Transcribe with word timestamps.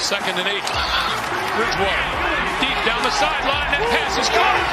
Second 0.00 0.40
and 0.40 0.48
eight. 0.48 0.64
Bridgewater. 1.54 2.06
Deep 2.58 2.78
down 2.88 3.04
the 3.04 3.12
sideline. 3.12 3.68
That 3.68 3.84
pass 3.92 4.16
is 4.16 4.28
caught. 4.32 4.64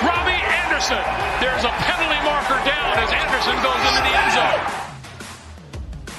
Robbie 0.00 0.40
Anderson. 0.40 1.04
There's 1.38 1.62
a 1.62 1.72
penalty 1.84 2.18
marker 2.24 2.58
down 2.64 2.96
as 2.96 3.12
Anderson 3.12 3.54
goes 3.60 3.76
into 3.84 4.02
the 4.02 4.14
end 4.16 4.32
zone. 4.32 4.84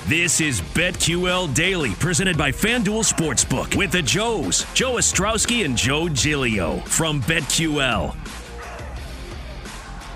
This 0.08 0.40
is 0.40 0.62
BetQL 0.62 1.54
Daily, 1.56 1.96
presented 1.96 2.38
by 2.38 2.52
FanDuel 2.52 3.04
Sportsbook 3.04 3.76
with 3.76 3.92
the 3.92 4.04
Joes, 4.04 4.68
Joe 4.76 4.94
Ostrowski 4.94 5.66
and 5.66 5.76
Joe 5.76 6.08
Giglio 6.08 6.78
from 6.82 7.20
BetQL. 7.24 8.16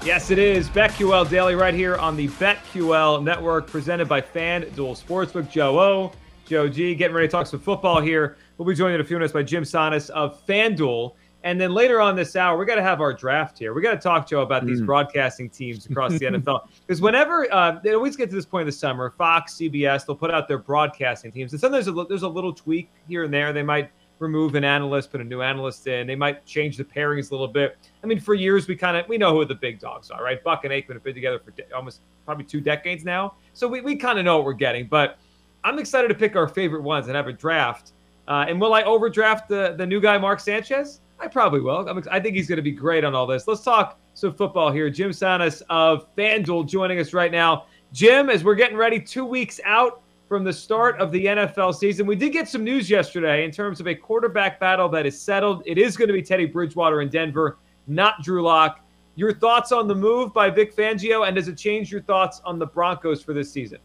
Yes, 0.05 0.29
it 0.29 0.37
is 0.37 0.69
BetQL 0.69 1.27
Daily 1.27 1.55
right 1.55 1.73
here 1.73 1.97
on 1.97 2.15
the 2.15 2.27
BetQL 2.27 3.23
Network, 3.23 3.67
presented 3.67 4.07
by 4.07 4.21
FanDuel 4.21 5.03
Sportsbook. 5.03 5.49
Joe 5.49 5.79
O, 5.79 6.11
Joe 6.49 6.67
G, 6.67 6.95
getting 6.95 7.15
ready 7.15 7.27
to 7.27 7.31
talk 7.31 7.45
some 7.45 7.59
football 7.59 8.01
here. 8.01 8.35
We'll 8.57 8.67
be 8.67 8.73
joined 8.73 8.95
in 8.95 9.01
a 9.01 9.03
few 9.03 9.17
minutes 9.17 9.31
by 9.31 9.43
Jim 9.43 9.61
Sannes 9.61 10.09
of 10.09 10.43
FanDuel. 10.47 11.13
And 11.43 11.61
then 11.61 11.75
later 11.75 12.01
on 12.01 12.15
this 12.15 12.35
hour, 12.35 12.57
we 12.57 12.65
got 12.65 12.75
to 12.75 12.81
have 12.81 13.01
our 13.01 13.13
draft 13.13 13.59
here. 13.59 13.71
We 13.71 13.83
got 13.83 13.91
to 13.91 13.99
talk, 13.99 14.27
Joe, 14.27 14.41
about 14.41 14.65
these 14.65 14.81
mm. 14.81 14.85
broadcasting 14.87 15.51
teams 15.51 15.85
across 15.85 16.17
the 16.17 16.25
NFL. 16.25 16.67
Because 16.87 17.01
whenever 17.03 17.47
uh, 17.53 17.79
they 17.83 17.93
always 17.93 18.15
get 18.15 18.31
to 18.31 18.35
this 18.35 18.47
point 18.47 18.63
in 18.63 18.65
the 18.65 18.71
summer, 18.71 19.11
Fox, 19.11 19.53
CBS, 19.53 20.07
they'll 20.07 20.15
put 20.15 20.31
out 20.31 20.47
their 20.47 20.57
broadcasting 20.57 21.31
teams. 21.31 21.53
And 21.53 21.61
sometimes 21.61 21.85
there's 21.85 21.95
a, 21.95 22.03
there's 22.09 22.23
a 22.23 22.27
little 22.27 22.51
tweak 22.51 22.89
here 23.07 23.25
and 23.25 23.31
there. 23.33 23.53
They 23.53 23.61
might 23.61 23.91
remove 24.17 24.55
an 24.55 24.63
analyst, 24.63 25.11
put 25.11 25.21
a 25.21 25.23
new 25.23 25.43
analyst 25.43 25.85
in. 25.85 26.07
They 26.07 26.15
might 26.15 26.47
change 26.47 26.77
the 26.77 26.83
pairings 26.83 27.29
a 27.29 27.35
little 27.35 27.47
bit. 27.47 27.77
I 28.03 28.07
mean, 28.07 28.19
for 28.19 28.33
years 28.33 28.67
we 28.67 28.75
kind 28.75 28.97
of 28.97 29.07
we 29.07 29.19
know 29.19 29.35
who 29.35 29.45
the 29.45 29.53
big 29.55 29.79
dogs 29.79 30.09
are, 30.09 30.23
right? 30.23 30.43
Buck 30.43 30.65
and 30.65 30.73
Aikman 30.73 30.93
have 30.93 31.03
been 31.03 31.13
together 31.13 31.37
for 31.37 31.51
de- 31.51 31.71
almost 31.75 32.01
probably 32.25 32.43
two 32.43 32.59
decades 32.59 33.05
now, 33.05 33.35
so 33.53 33.67
we, 33.67 33.81
we 33.81 33.95
kind 33.95 34.17
of 34.17 34.25
know 34.25 34.37
what 34.37 34.45
we're 34.45 34.53
getting. 34.53 34.87
But 34.87 35.19
I'm 35.63 35.79
excited 35.79 36.07
to 36.07 36.15
pick 36.15 36.35
our 36.35 36.47
favorite 36.47 36.83
ones 36.83 37.07
and 37.07 37.15
have 37.15 37.27
a 37.27 37.33
draft. 37.33 37.93
Uh, 38.27 38.45
and 38.47 38.61
will 38.61 38.73
I 38.73 38.83
overdraft 38.83 39.49
the 39.49 39.75
the 39.77 39.85
new 39.85 39.99
guy 39.99 40.17
Mark 40.17 40.39
Sanchez? 40.39 41.01
I 41.19 41.27
probably 41.27 41.59
will. 41.59 41.87
I'm, 41.89 42.01
i 42.11 42.19
think 42.19 42.35
he's 42.35 42.47
going 42.47 42.57
to 42.57 42.63
be 42.63 42.71
great 42.71 43.03
on 43.03 43.13
all 43.13 43.27
this. 43.27 43.47
Let's 43.47 43.61
talk 43.61 43.99
some 44.13 44.33
football 44.33 44.71
here. 44.71 44.89
Jim 44.89 45.11
Sannes 45.11 45.61
of 45.69 46.13
FanDuel 46.15 46.67
joining 46.67 46.99
us 46.99 47.13
right 47.13 47.31
now. 47.31 47.65
Jim, 47.91 48.29
as 48.29 48.43
we're 48.43 48.55
getting 48.55 48.77
ready, 48.77 48.99
two 48.99 49.25
weeks 49.25 49.59
out 49.65 50.01
from 50.27 50.43
the 50.43 50.53
start 50.53 50.99
of 50.99 51.11
the 51.11 51.25
NFL 51.25 51.75
season, 51.75 52.05
we 52.05 52.15
did 52.15 52.31
get 52.31 52.47
some 52.47 52.63
news 52.63 52.89
yesterday 52.89 53.43
in 53.43 53.51
terms 53.51 53.79
of 53.79 53.87
a 53.87 53.95
quarterback 53.95 54.59
battle 54.59 54.87
that 54.89 55.05
is 55.05 55.19
settled. 55.19 55.63
It 55.65 55.77
is 55.77 55.97
going 55.97 56.07
to 56.07 56.13
be 56.13 56.21
Teddy 56.21 56.45
Bridgewater 56.45 57.01
in 57.01 57.09
Denver, 57.09 57.57
not 57.87 58.21
Drew 58.23 58.43
Lock. 58.43 58.81
Your 59.15 59.33
thoughts 59.33 59.71
on 59.71 59.87
the 59.87 59.95
move 59.95 60.33
by 60.33 60.49
Vic 60.49 60.75
Fangio, 60.75 61.27
and 61.27 61.35
does 61.35 61.47
it 61.47 61.57
change 61.57 61.91
your 61.91 62.01
thoughts 62.01 62.41
on 62.45 62.59
the 62.59 62.67
Broncos 62.67 63.23
for 63.23 63.33
this 63.33 63.51
season? 63.51 63.79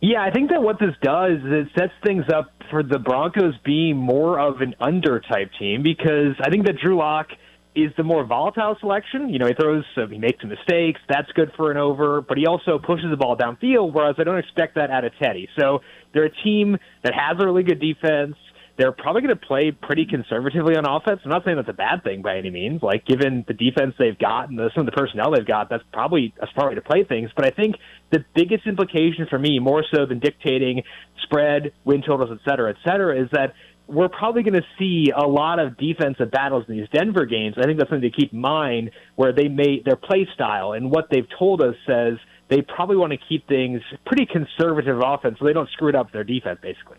Yeah, 0.00 0.22
I 0.22 0.30
think 0.30 0.50
that 0.50 0.62
what 0.62 0.78
this 0.78 0.94
does 1.02 1.38
is 1.38 1.66
it 1.66 1.68
sets 1.78 1.92
things 2.04 2.24
up 2.34 2.52
for 2.70 2.82
the 2.82 2.98
Broncos 2.98 3.54
being 3.64 3.96
more 3.96 4.40
of 4.40 4.62
an 4.62 4.74
under 4.80 5.20
type 5.20 5.50
team 5.58 5.82
because 5.82 6.36
I 6.42 6.48
think 6.48 6.64
that 6.66 6.76
Drew 6.82 6.96
Lock 6.96 7.28
is 7.74 7.92
the 7.98 8.02
more 8.02 8.24
volatile 8.24 8.76
selection. 8.80 9.28
You 9.28 9.38
know, 9.38 9.46
he 9.46 9.52
throws, 9.52 9.84
uh, 9.96 10.06
he 10.06 10.18
makes 10.18 10.42
mistakes. 10.42 11.00
That's 11.08 11.30
good 11.32 11.52
for 11.56 11.70
an 11.70 11.76
over, 11.76 12.22
but 12.22 12.38
he 12.38 12.46
also 12.46 12.78
pushes 12.78 13.10
the 13.10 13.16
ball 13.16 13.36
downfield, 13.36 13.92
whereas 13.92 14.16
I 14.18 14.24
don't 14.24 14.38
expect 14.38 14.74
that 14.76 14.90
out 14.90 15.04
of 15.04 15.12
Teddy. 15.22 15.48
So 15.58 15.80
they're 16.14 16.24
a 16.24 16.42
team 16.44 16.78
that 17.04 17.12
has 17.14 17.36
a 17.38 17.44
really 17.44 17.62
good 17.62 17.80
defense. 17.80 18.36
They're 18.76 18.92
probably 18.92 19.22
going 19.22 19.36
to 19.36 19.46
play 19.46 19.72
pretty 19.72 20.06
conservatively 20.06 20.74
on 20.76 20.86
offense. 20.86 21.20
I'm 21.24 21.30
not 21.30 21.44
saying 21.44 21.56
that's 21.56 21.68
a 21.68 21.74
bad 21.74 22.02
thing 22.02 22.22
by 22.22 22.38
any 22.38 22.50
means. 22.50 22.82
Like, 22.82 23.04
given 23.04 23.44
the 23.46 23.52
defense 23.52 23.94
they've 23.98 24.18
got 24.18 24.48
and 24.48 24.58
the, 24.58 24.70
some 24.74 24.86
of 24.86 24.86
the 24.86 24.98
personnel 24.98 25.32
they've 25.32 25.46
got, 25.46 25.68
that's 25.68 25.84
probably 25.92 26.32
a 26.40 26.46
smart 26.54 26.70
way 26.70 26.74
to 26.76 26.80
play 26.80 27.04
things. 27.04 27.30
But 27.36 27.44
I 27.46 27.50
think 27.50 27.76
the 28.10 28.24
biggest 28.34 28.66
implication 28.66 29.26
for 29.28 29.38
me, 29.38 29.58
more 29.58 29.84
so 29.94 30.06
than 30.06 30.18
dictating 30.18 30.82
spread, 31.22 31.72
win 31.84 32.02
totals, 32.02 32.30
et 32.32 32.48
cetera, 32.48 32.70
et 32.70 32.76
cetera, 32.82 33.22
is 33.22 33.28
that 33.32 33.54
we're 33.86 34.08
probably 34.08 34.44
going 34.44 34.54
to 34.54 34.66
see 34.78 35.10
a 35.14 35.26
lot 35.26 35.58
of 35.58 35.76
defensive 35.76 36.30
battles 36.30 36.64
in 36.68 36.76
these 36.76 36.88
Denver 36.92 37.26
games. 37.26 37.56
I 37.58 37.64
think 37.64 37.78
that's 37.78 37.90
something 37.90 38.08
to 38.08 38.16
keep 38.16 38.32
in 38.32 38.40
mind 38.40 38.92
where 39.16 39.32
they 39.32 39.48
may 39.48 39.82
their 39.84 39.96
play 39.96 40.28
style 40.32 40.72
and 40.72 40.90
what 40.90 41.08
they've 41.10 41.26
told 41.38 41.60
us 41.60 41.74
says 41.86 42.14
they 42.48 42.62
probably 42.62 42.96
want 42.96 43.12
to 43.12 43.18
keep 43.28 43.48
things 43.48 43.82
pretty 44.06 44.26
conservative 44.26 45.00
offense 45.04 45.38
so 45.38 45.44
they 45.44 45.52
don't 45.52 45.68
screw 45.70 45.88
it 45.88 45.96
up 45.96 46.12
their 46.12 46.24
defense 46.24 46.60
basically. 46.62 46.98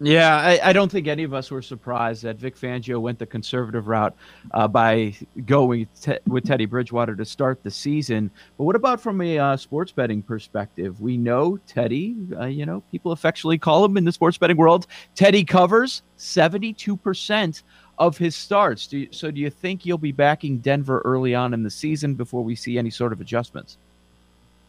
Yeah, 0.00 0.36
I, 0.36 0.70
I, 0.70 0.72
don't 0.72 0.90
think 0.90 1.06
any 1.06 1.22
of 1.22 1.32
us 1.32 1.52
were 1.52 1.62
surprised 1.62 2.24
that 2.24 2.36
Vic 2.36 2.56
Fangio 2.56 3.00
went 3.00 3.16
the 3.16 3.26
conservative 3.26 3.86
route 3.86 4.14
uh, 4.50 4.66
by 4.66 5.14
going 5.46 5.86
te- 6.00 6.18
with 6.26 6.44
Teddy 6.44 6.66
Bridgewater 6.66 7.14
to 7.14 7.24
start 7.24 7.62
the 7.62 7.70
season. 7.70 8.28
But 8.58 8.64
what 8.64 8.74
about 8.74 9.00
from 9.00 9.20
a 9.20 9.38
uh, 9.38 9.56
sports 9.56 9.92
betting 9.92 10.20
perspective? 10.20 11.00
We 11.00 11.16
know 11.16 11.58
Teddy, 11.68 12.16
uh, 12.38 12.46
you 12.46 12.66
know, 12.66 12.82
people 12.90 13.12
affectionately 13.12 13.56
call 13.56 13.84
him 13.84 13.96
in 13.96 14.04
the 14.04 14.10
sports 14.10 14.36
betting 14.36 14.56
world, 14.56 14.88
Teddy 15.14 15.44
covers 15.44 16.02
72% 16.18 17.62
of 17.98 18.18
his 18.18 18.34
starts. 18.34 18.88
Do 18.88 18.98
you, 18.98 19.08
so 19.12 19.30
do 19.30 19.40
you 19.40 19.48
think 19.48 19.86
you'll 19.86 19.98
be 19.98 20.12
backing 20.12 20.58
Denver 20.58 21.02
early 21.04 21.36
on 21.36 21.54
in 21.54 21.62
the 21.62 21.70
season 21.70 22.16
before 22.16 22.42
we 22.42 22.56
see 22.56 22.78
any 22.78 22.90
sort 22.90 23.12
of 23.12 23.20
adjustments? 23.20 23.78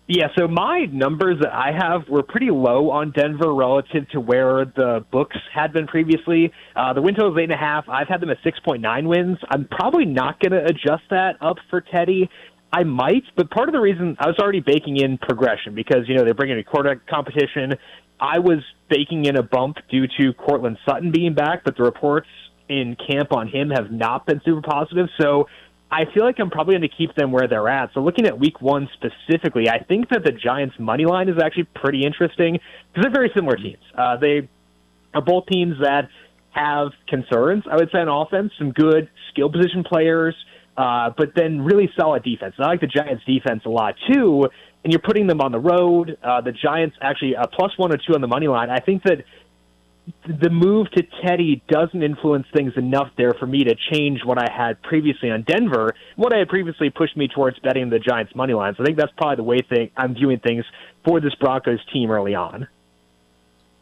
Yeah, 0.07 0.27
so 0.37 0.47
my 0.47 0.85
numbers 0.91 1.39
that 1.41 1.51
I 1.51 1.71
have 1.71 2.07
were 2.07 2.21
pretty 2.21 2.51
low 2.51 2.91
on 2.91 3.11
Denver 3.11 3.51
relative 3.51 4.07
to 4.09 4.19
where 4.19 4.63
the 4.65 5.03
books 5.11 5.37
had 5.51 5.73
been 5.73 5.87
previously. 5.87 6.51
Uh, 6.75 6.93
the 6.93 7.01
win 7.01 7.15
total 7.15 7.35
is 7.35 7.39
eight 7.39 7.45
and 7.45 7.53
a 7.53 7.57
half. 7.57 7.89
I've 7.89 8.07
had 8.07 8.21
them 8.21 8.29
at 8.29 8.37
six 8.43 8.59
point 8.59 8.83
nine 8.83 9.07
wins. 9.07 9.39
I'm 9.49 9.67
probably 9.67 10.05
not 10.05 10.39
going 10.39 10.51
to 10.51 10.63
adjust 10.63 11.03
that 11.09 11.37
up 11.41 11.57
for 11.71 11.81
Teddy. 11.81 12.29
I 12.71 12.83
might, 12.83 13.23
but 13.35 13.49
part 13.49 13.67
of 13.67 13.73
the 13.73 13.79
reason 13.79 14.15
I 14.19 14.27
was 14.27 14.35
already 14.37 14.59
baking 14.59 14.97
in 14.97 15.17
progression 15.17 15.73
because 15.73 16.07
you 16.07 16.15
know 16.15 16.23
they're 16.23 16.35
bringing 16.35 16.59
a 16.59 16.63
quarterback 16.63 17.07
competition. 17.07 17.73
I 18.19 18.37
was 18.37 18.59
baking 18.89 19.25
in 19.25 19.37
a 19.37 19.43
bump 19.43 19.77
due 19.89 20.05
to 20.19 20.33
Courtland 20.33 20.77
Sutton 20.87 21.11
being 21.11 21.33
back, 21.33 21.63
but 21.63 21.77
the 21.77 21.83
reports 21.83 22.27
in 22.69 22.95
camp 22.95 23.31
on 23.31 23.47
him 23.47 23.71
have 23.71 23.91
not 23.91 24.25
been 24.25 24.41
super 24.45 24.61
positive. 24.61 25.07
So 25.19 25.47
I 25.91 26.05
feel 26.13 26.23
like 26.23 26.39
I'm 26.39 26.49
probably 26.49 26.73
going 26.73 26.89
to 26.89 26.95
keep 26.95 27.15
them 27.15 27.31
where 27.31 27.47
they're 27.47 27.69
at. 27.69 27.91
So 27.93 28.01
looking 28.01 28.25
at 28.25 28.39
week 28.39 28.61
one 28.61 28.89
specifically, 28.93 29.69
I 29.69 29.83
think 29.83 30.09
that 30.09 30.23
the 30.23 30.31
Giants' 30.31 30.75
money 30.79 31.05
line 31.05 31.29
is 31.29 31.35
actually 31.41 31.67
pretty 31.75 32.03
interesting 32.03 32.53
because 32.53 33.03
they're 33.03 33.11
very 33.11 33.31
similar 33.35 33.55
teams. 33.55 33.83
Uh, 33.97 34.17
they 34.17 34.49
are 35.13 35.21
both 35.21 35.45
teams 35.45 35.75
that 35.81 36.09
have 36.51 36.89
concerns, 37.07 37.63
I 37.69 37.75
would 37.75 37.89
say, 37.91 37.99
on 37.99 38.07
offense, 38.07 38.51
some 38.57 38.71
good 38.71 39.09
skill 39.31 39.51
position 39.51 39.83
players, 39.83 40.35
uh, 40.77 41.11
but 41.15 41.33
then 41.35 41.61
really 41.61 41.89
solid 41.97 42.23
defense. 42.23 42.55
And 42.57 42.65
I 42.65 42.69
like 42.69 42.81
the 42.81 42.87
Giants' 42.87 43.23
defense 43.25 43.61
a 43.65 43.69
lot 43.69 43.95
too. 44.11 44.47
And 44.83 44.91
you're 44.91 45.01
putting 45.01 45.27
them 45.27 45.41
on 45.41 45.51
the 45.51 45.59
road. 45.59 46.17
Uh, 46.23 46.41
the 46.41 46.51
Giants 46.51 46.95
actually 47.01 47.33
a 47.33 47.47
plus 47.47 47.71
one 47.77 47.91
or 47.91 47.97
two 47.97 48.13
on 48.13 48.21
the 48.21 48.27
money 48.27 48.47
line. 48.47 48.69
I 48.69 48.79
think 48.79 49.03
that 49.03 49.23
the 50.27 50.49
move 50.49 50.89
to 50.91 51.03
Teddy 51.23 51.63
doesn't 51.67 52.03
influence 52.03 52.45
things 52.53 52.73
enough 52.77 53.09
there 53.17 53.33
for 53.33 53.47
me 53.47 53.63
to 53.63 53.75
change 53.91 54.23
what 54.23 54.37
I 54.37 54.51
had 54.51 54.81
previously 54.83 55.31
on 55.31 55.43
Denver. 55.43 55.95
What 56.15 56.33
I 56.33 56.39
had 56.39 56.49
previously 56.49 56.89
pushed 56.89 57.17
me 57.17 57.27
towards 57.27 57.57
betting 57.59 57.89
the 57.89 57.99
Giants 57.99 58.35
money 58.35 58.53
line. 58.53 58.75
So 58.75 58.83
I 58.83 58.85
think 58.85 58.97
that's 58.97 59.11
probably 59.17 59.37
the 59.37 59.43
way 59.43 59.61
thing 59.61 59.91
I'm 59.97 60.13
viewing 60.13 60.39
things 60.39 60.65
for 61.03 61.19
this 61.19 61.33
Broncos 61.35 61.79
team 61.91 62.11
early 62.11 62.35
on. 62.35 62.67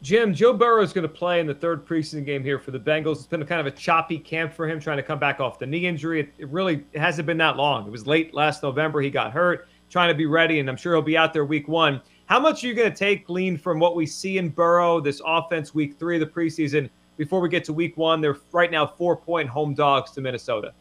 Jim, 0.04 0.34
Joe 0.34 0.52
Burrow 0.52 0.82
is 0.82 0.92
going 0.92 1.08
to 1.08 1.08
play 1.08 1.40
in 1.40 1.46
the 1.46 1.54
third 1.54 1.86
preseason 1.86 2.26
game 2.26 2.44
here 2.44 2.58
for 2.58 2.72
the 2.72 2.78
Bengals. 2.78 3.16
It's 3.16 3.26
been 3.26 3.40
a 3.40 3.46
kind 3.46 3.60
of 3.60 3.66
a 3.66 3.70
choppy 3.70 4.18
camp 4.18 4.52
for 4.52 4.68
him 4.68 4.78
trying 4.78 4.98
to 4.98 5.02
come 5.02 5.18
back 5.18 5.40
off 5.40 5.58
the 5.58 5.66
knee 5.66 5.86
injury. 5.86 6.20
It, 6.20 6.28
it 6.36 6.48
really 6.48 6.84
it 6.92 7.00
hasn't 7.00 7.24
been 7.24 7.38
that 7.38 7.56
long. 7.56 7.86
It 7.86 7.90
was 7.90 8.06
late 8.06 8.34
last 8.34 8.62
November. 8.62 9.00
He 9.00 9.08
got 9.08 9.32
hurt, 9.32 9.66
trying 9.88 10.10
to 10.10 10.14
be 10.14 10.26
ready, 10.26 10.60
and 10.60 10.68
I'm 10.68 10.76
sure 10.76 10.94
he'll 10.94 11.00
be 11.00 11.16
out 11.16 11.32
there 11.32 11.46
week 11.46 11.68
one. 11.68 12.02
How 12.26 12.40
much 12.40 12.64
are 12.64 12.66
you 12.66 12.74
going 12.74 12.90
to 12.90 12.96
take, 12.96 13.28
Lean, 13.28 13.58
from 13.58 13.78
what 13.78 13.96
we 13.96 14.06
see 14.06 14.38
in 14.38 14.48
Burrow, 14.48 15.00
this 15.00 15.20
offense, 15.26 15.74
week 15.74 15.98
three 15.98 16.16
of 16.16 16.20
the 16.20 16.26
preseason, 16.26 16.88
before 17.16 17.40
we 17.40 17.48
get 17.48 17.64
to 17.64 17.72
week 17.72 17.96
one? 17.96 18.20
They're 18.20 18.38
right 18.50 18.70
now 18.70 18.86
four 18.86 19.16
point 19.16 19.48
home 19.48 19.74
dogs 19.74 20.10
to 20.12 20.20
Minnesota. 20.20 20.72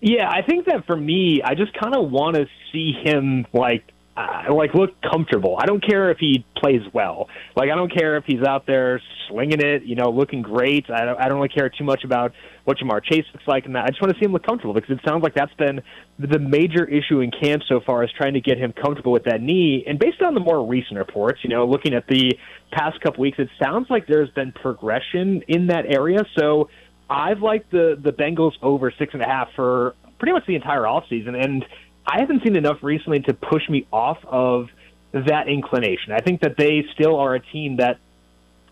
Yeah, 0.00 0.30
I 0.30 0.42
think 0.42 0.66
that 0.66 0.84
for 0.84 0.96
me, 0.96 1.40
I 1.42 1.54
just 1.54 1.72
kind 1.74 1.94
of 1.94 2.10
want 2.10 2.34
to 2.34 2.46
see 2.72 2.92
him 2.92 3.46
like 3.52 3.91
uh, 4.16 4.52
like 4.54 4.74
look 4.74 4.90
comfortable. 5.00 5.56
I 5.58 5.64
don't 5.64 5.84
care 5.84 6.10
if 6.10 6.18
he 6.18 6.44
plays 6.56 6.82
well. 6.92 7.28
Like 7.56 7.70
I 7.70 7.74
don't 7.74 7.92
care 7.92 8.16
if 8.18 8.24
he's 8.26 8.42
out 8.46 8.66
there 8.66 9.00
slinging 9.28 9.60
it, 9.60 9.84
you 9.84 9.94
know, 9.94 10.10
looking 10.10 10.42
great. 10.42 10.90
I 10.90 11.04
don't, 11.04 11.18
I 11.18 11.28
don't 11.28 11.38
really 11.38 11.48
care 11.48 11.70
too 11.70 11.84
much 11.84 12.04
about 12.04 12.32
what 12.64 12.76
Ja'Marr 12.76 13.02
Chase 13.02 13.24
looks 13.32 13.46
like 13.48 13.64
and 13.64 13.74
that. 13.74 13.84
I 13.84 13.88
just 13.88 14.02
want 14.02 14.12
to 14.12 14.18
see 14.18 14.26
him 14.26 14.32
look 14.32 14.44
comfortable 14.44 14.74
because 14.74 14.90
it 14.90 15.00
sounds 15.06 15.22
like 15.22 15.34
that's 15.34 15.54
been 15.54 15.80
the 16.18 16.38
major 16.38 16.84
issue 16.84 17.20
in 17.20 17.30
camp 17.30 17.62
so 17.68 17.80
far 17.84 18.04
is 18.04 18.10
trying 18.16 18.34
to 18.34 18.40
get 18.40 18.58
him 18.58 18.72
comfortable 18.72 19.12
with 19.12 19.24
that 19.24 19.40
knee. 19.40 19.84
And 19.86 19.98
based 19.98 20.20
on 20.20 20.34
the 20.34 20.40
more 20.40 20.66
recent 20.66 20.98
reports, 20.98 21.40
you 21.42 21.48
know, 21.48 21.64
looking 21.64 21.94
at 21.94 22.06
the 22.06 22.38
past 22.70 23.00
couple 23.00 23.22
weeks, 23.22 23.38
it 23.38 23.48
sounds 23.62 23.86
like 23.88 24.06
there's 24.06 24.30
been 24.30 24.52
progression 24.52 25.42
in 25.48 25.68
that 25.68 25.86
area. 25.86 26.20
So 26.38 26.68
I've 27.08 27.40
liked 27.40 27.70
the 27.70 27.98
the 28.02 28.12
Bengals 28.12 28.52
over 28.62 28.92
six 28.98 29.14
and 29.14 29.22
a 29.22 29.26
half 29.26 29.48
for 29.56 29.94
pretty 30.18 30.32
much 30.32 30.46
the 30.46 30.54
entire 30.54 30.82
offseason. 30.82 31.34
And 31.42 31.64
I 32.06 32.20
haven't 32.20 32.42
seen 32.42 32.56
enough 32.56 32.78
recently 32.82 33.20
to 33.20 33.34
push 33.34 33.68
me 33.68 33.86
off 33.92 34.18
of 34.24 34.68
that 35.12 35.48
inclination. 35.48 36.12
I 36.12 36.20
think 36.20 36.40
that 36.40 36.56
they 36.56 36.84
still 36.94 37.16
are 37.16 37.34
a 37.34 37.40
team 37.40 37.76
that 37.76 37.98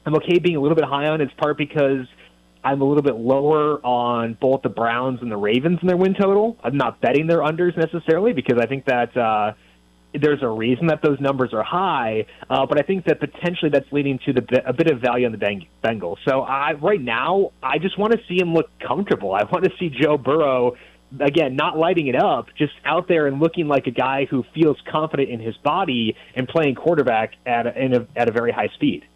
I'm 0.05 0.15
okay 0.17 0.39
being 0.39 0.57
a 0.57 0.61
little 0.61 0.75
bit 0.77 0.85
high 0.85 1.07
on. 1.09 1.21
It's 1.21 1.33
part 1.35 1.59
because 1.59 2.07
I'm 2.65 2.81
a 2.81 2.85
little 2.85 3.03
bit 3.03 3.17
lower 3.17 3.79
on 3.85 4.37
both 4.41 4.63
the 4.63 4.69
Browns 4.69 5.21
and 5.23 5.31
the 5.31 5.37
Ravens 5.37 5.79
in 5.83 5.89
their 5.89 5.97
win 5.97 6.15
total. 6.15 6.57
I'm 6.63 6.77
not 6.77 7.01
betting 7.01 7.27
their 7.27 7.41
unders 7.41 7.77
necessarily 7.77 8.33
because 8.33 8.59
I 8.59 8.67
think 8.67 8.87
that 8.87 9.17
uh, 9.17 9.53
there's 10.15 10.43
a 10.43 10.49
reason 10.49 10.89
that 10.89 11.01
those 11.03 11.21
numbers 11.21 11.53
are 11.53 11.63
high, 11.63 12.27
uh, 12.49 12.67
but 12.67 12.79
I 12.79 12.83
think 12.83 13.05
that 13.05 13.21
potentially 13.21 13.71
that's 13.71 13.91
leading 13.93 14.19
to 14.27 14.33
the, 14.33 14.63
a 14.67 14.73
bit 14.73 14.91
of 14.91 15.01
value 15.01 15.27
on 15.27 15.33
the 15.33 15.39
Beng- 15.39 15.69
Bengals. 15.85 16.17
So 16.27 16.41
I, 16.41 16.73
right 16.73 17.01
now, 17.01 17.53
I 17.63 17.79
just 17.79 17.99
want 17.99 18.13
to 18.13 18.19
see 18.29 18.41
him 18.41 18.53
look 18.53 18.71
comfortable. 18.81 19.35
I 19.35 19.45
want 19.45 19.65
to 19.65 19.71
see 19.79 19.89
Joe 19.89 20.19
Burrow 20.19 20.77
again, 21.19 21.57
not 21.57 21.77
lighting 21.77 22.07
it 22.07 22.17
up, 22.17 22.49
just 22.57 22.73
out 22.85 23.09
there 23.09 23.27
and 23.27 23.41
looking 23.41 23.69
like 23.69 23.87
a 23.87 23.91
guy 23.91 24.27
who 24.27 24.45
feels 24.55 24.79
confident 24.87 25.29
in 25.29 25.41
his 25.41 25.57
body 25.59 26.17
and 26.35 26.47
playing 26.47 26.75
quarterback 26.75 27.35
at 27.47 27.67
a, 27.67 27.97
a 27.97 28.07
at 28.17 28.29
a 28.29 28.33
very 28.33 28.53
high 28.53 28.69
speed. 28.69 29.07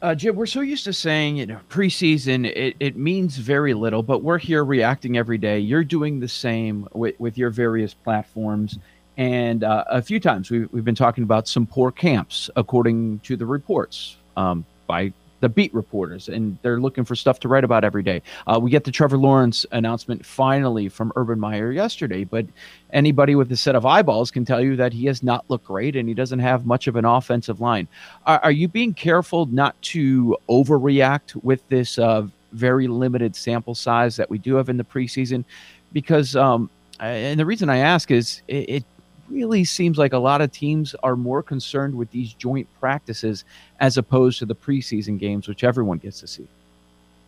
Uh, 0.00 0.14
Jim, 0.14 0.36
we're 0.36 0.46
so 0.46 0.60
used 0.60 0.84
to 0.84 0.92
saying, 0.92 1.38
you 1.38 1.46
know, 1.46 1.58
preseason, 1.68 2.46
it, 2.46 2.76
it 2.78 2.96
means 2.96 3.36
very 3.36 3.74
little, 3.74 4.00
but 4.00 4.22
we're 4.22 4.38
here 4.38 4.64
reacting 4.64 5.16
every 5.16 5.38
day. 5.38 5.58
You're 5.58 5.82
doing 5.82 6.20
the 6.20 6.28
same 6.28 6.86
with, 6.92 7.18
with 7.18 7.36
your 7.36 7.50
various 7.50 7.94
platforms. 7.94 8.78
And 9.16 9.64
uh, 9.64 9.84
a 9.90 10.00
few 10.00 10.20
times 10.20 10.52
we've, 10.52 10.72
we've 10.72 10.84
been 10.84 10.94
talking 10.94 11.24
about 11.24 11.48
some 11.48 11.66
poor 11.66 11.90
camps, 11.90 12.48
according 12.54 13.18
to 13.20 13.36
the 13.36 13.44
reports 13.44 14.16
um, 14.36 14.64
by 14.86 15.12
the 15.40 15.48
beat 15.48 15.72
reporters, 15.72 16.28
and 16.28 16.58
they're 16.62 16.80
looking 16.80 17.04
for 17.04 17.14
stuff 17.14 17.38
to 17.40 17.48
write 17.48 17.64
about 17.64 17.84
every 17.84 18.02
day. 18.02 18.22
Uh, 18.46 18.58
we 18.60 18.70
get 18.70 18.84
the 18.84 18.90
Trevor 18.90 19.18
Lawrence 19.18 19.64
announcement 19.72 20.24
finally 20.24 20.88
from 20.88 21.12
Urban 21.16 21.38
Meyer 21.38 21.70
yesterday, 21.70 22.24
but 22.24 22.46
anybody 22.92 23.34
with 23.34 23.50
a 23.52 23.56
set 23.56 23.74
of 23.74 23.86
eyeballs 23.86 24.30
can 24.30 24.44
tell 24.44 24.60
you 24.60 24.76
that 24.76 24.92
he 24.92 25.06
has 25.06 25.22
not 25.22 25.44
looked 25.48 25.66
great 25.66 25.96
and 25.96 26.08
he 26.08 26.14
doesn't 26.14 26.40
have 26.40 26.66
much 26.66 26.86
of 26.86 26.96
an 26.96 27.04
offensive 27.04 27.60
line. 27.60 27.86
Are, 28.26 28.40
are 28.42 28.52
you 28.52 28.68
being 28.68 28.94
careful 28.94 29.46
not 29.46 29.80
to 29.82 30.36
overreact 30.48 31.36
with 31.42 31.66
this 31.68 31.98
uh, 31.98 32.26
very 32.52 32.88
limited 32.88 33.36
sample 33.36 33.74
size 33.74 34.16
that 34.16 34.28
we 34.28 34.38
do 34.38 34.56
have 34.56 34.68
in 34.68 34.76
the 34.76 34.84
preseason? 34.84 35.44
Because, 35.92 36.34
um, 36.36 36.68
and 37.00 37.38
the 37.38 37.46
reason 37.46 37.70
I 37.70 37.78
ask 37.78 38.10
is 38.10 38.42
it, 38.48 38.68
it 38.68 38.84
really 39.30 39.64
seems 39.64 39.98
like 39.98 40.12
a 40.12 40.18
lot 40.18 40.40
of 40.40 40.50
teams 40.52 40.94
are 41.02 41.16
more 41.16 41.42
concerned 41.42 41.94
with 41.94 42.10
these 42.10 42.32
joint 42.32 42.68
practices 42.80 43.44
as 43.80 43.96
opposed 43.98 44.38
to 44.38 44.46
the 44.46 44.54
preseason 44.54 45.18
games, 45.18 45.48
which 45.48 45.64
everyone 45.64 45.98
gets 45.98 46.20
to 46.20 46.26
see. 46.26 46.48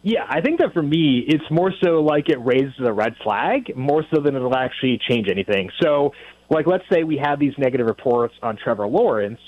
Yeah, 0.03 0.25
I 0.29 0.41
think 0.41 0.61
that 0.61 0.73
for 0.73 0.83
me, 0.83 1.25
it's 1.29 1.45
more 1.51 1.73
so 1.85 2.01
like 2.01 2.31
it 2.31 2.39
raises 2.39 2.75
a 2.79 2.93
red 2.93 3.17
flag 3.23 3.77
more 3.77 4.05
so 4.13 4.21
than 4.23 4.35
it'll 4.35 4.57
actually 4.57 4.99
change 5.07 5.29
anything. 5.29 5.71
So, 5.83 6.15
like, 6.49 6.67
let's 6.67 6.85
say 6.91 7.05
we 7.05 7.19
have 7.19 7.39
these 7.39 7.53
negative 7.59 7.87
reports 7.87 8.35
on 8.43 8.57
Trevor 8.57 8.87
Lawrence, 8.87 9.41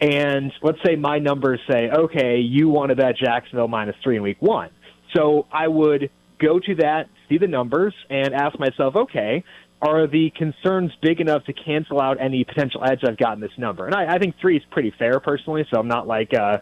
and 0.00 0.52
let's 0.62 0.78
say 0.84 0.96
my 0.96 1.18
numbers 1.18 1.60
say, 1.70 1.90
okay, 1.90 2.38
you 2.38 2.68
wanted 2.68 2.98
that 2.98 3.16
Jacksonville 3.16 3.68
minus 3.68 3.94
three 4.02 4.16
in 4.16 4.22
week 4.22 4.40
one. 4.40 4.70
So 5.14 5.46
I 5.52 5.68
would 5.68 6.10
go 6.40 6.58
to 6.58 6.74
that, 6.76 7.08
see 7.28 7.38
the 7.38 7.46
numbers, 7.46 7.94
and 8.08 8.34
ask 8.34 8.58
myself, 8.58 8.96
okay, 8.96 9.44
are 9.82 10.06
the 10.06 10.30
concerns 10.36 10.92
big 11.00 11.20
enough 11.20 11.44
to 11.44 11.52
cancel 11.52 12.00
out 12.00 12.20
any 12.20 12.44
potential 12.44 12.82
edge 12.84 13.00
I've 13.06 13.16
got 13.16 13.34
in 13.34 13.40
this 13.40 13.56
number? 13.56 13.86
And 13.86 13.94
I, 13.94 14.14
I 14.14 14.18
think 14.18 14.36
three 14.40 14.56
is 14.56 14.62
pretty 14.70 14.92
fair 14.98 15.20
personally, 15.20 15.64
so 15.72 15.80
I'm 15.80 15.88
not 15.88 16.06
like 16.06 16.34
uh, 16.34 16.58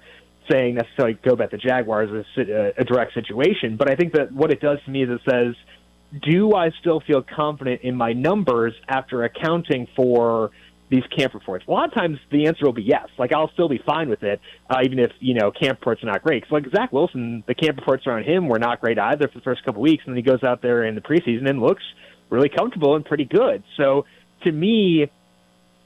saying 0.51 0.77
necessarily 0.77 1.19
go 1.25 1.37
bet 1.37 1.51
the 1.51 1.59
Jaguars 1.59 2.27
is 2.37 2.49
a, 2.49 2.73
a 2.79 2.85
direct 2.85 3.15
situation. 3.15 3.77
But 3.77 3.91
I 3.91 3.97
think 3.97 4.13
that 4.15 4.33
what 4.33 4.51
it 4.51 4.61
does 4.61 4.79
to 4.85 4.91
me 4.91 5.03
is 5.03 5.11
it 5.11 5.21
says, 5.29 5.55
do 6.23 6.55
I 6.55 6.71
still 6.81 7.01
feel 7.01 7.23
confident 7.23 7.83
in 7.83 7.95
my 7.95 8.13
numbers 8.13 8.75
after 8.89 9.25
accounting 9.25 9.89
for 9.95 10.51
these 10.89 11.05
camp 11.15 11.35
reports? 11.35 11.65
A 11.69 11.71
lot 11.71 11.89
of 11.89 11.95
times 11.95 12.19
the 12.31 12.47
answer 12.47 12.65
will 12.65 12.73
be 12.73 12.83
yes. 12.83 13.09
Like 13.19 13.33
I'll 13.33 13.51
still 13.53 13.69
be 13.69 13.81
fine 13.85 14.09
with 14.09 14.23
it, 14.23 14.41
uh, 14.71 14.79
even 14.85 15.01
if 15.01 15.11
you 15.21 15.35
know 15.35 15.51
camp 15.51 15.81
reports 15.81 16.03
are 16.03 16.07
not 16.07 16.23
great. 16.23 16.45
Because 16.45 16.53
like 16.53 16.73
Zach 16.73 16.93
Wilson, 16.93 17.45
the 17.47 17.55
camp 17.55 17.79
reports 17.79 18.07
around 18.07 18.25
him 18.25 18.49
were 18.49 18.59
not 18.59 18.81
great 18.81 18.99
either 18.99 19.29
for 19.29 19.39
the 19.39 19.45
first 19.45 19.65
couple 19.65 19.83
weeks, 19.83 20.05
and 20.07 20.15
then 20.15 20.23
he 20.25 20.29
goes 20.29 20.43
out 20.43 20.63
there 20.63 20.85
in 20.85 20.95
the 20.95 21.03
preseason 21.03 21.49
and 21.49 21.61
looks 21.61 21.83
really 22.31 22.49
comfortable 22.49 22.97
and 22.97 23.05
pretty 23.05 23.25
good. 23.25 23.63
So 23.77 24.05
to 24.45 24.53
me, 24.53 25.11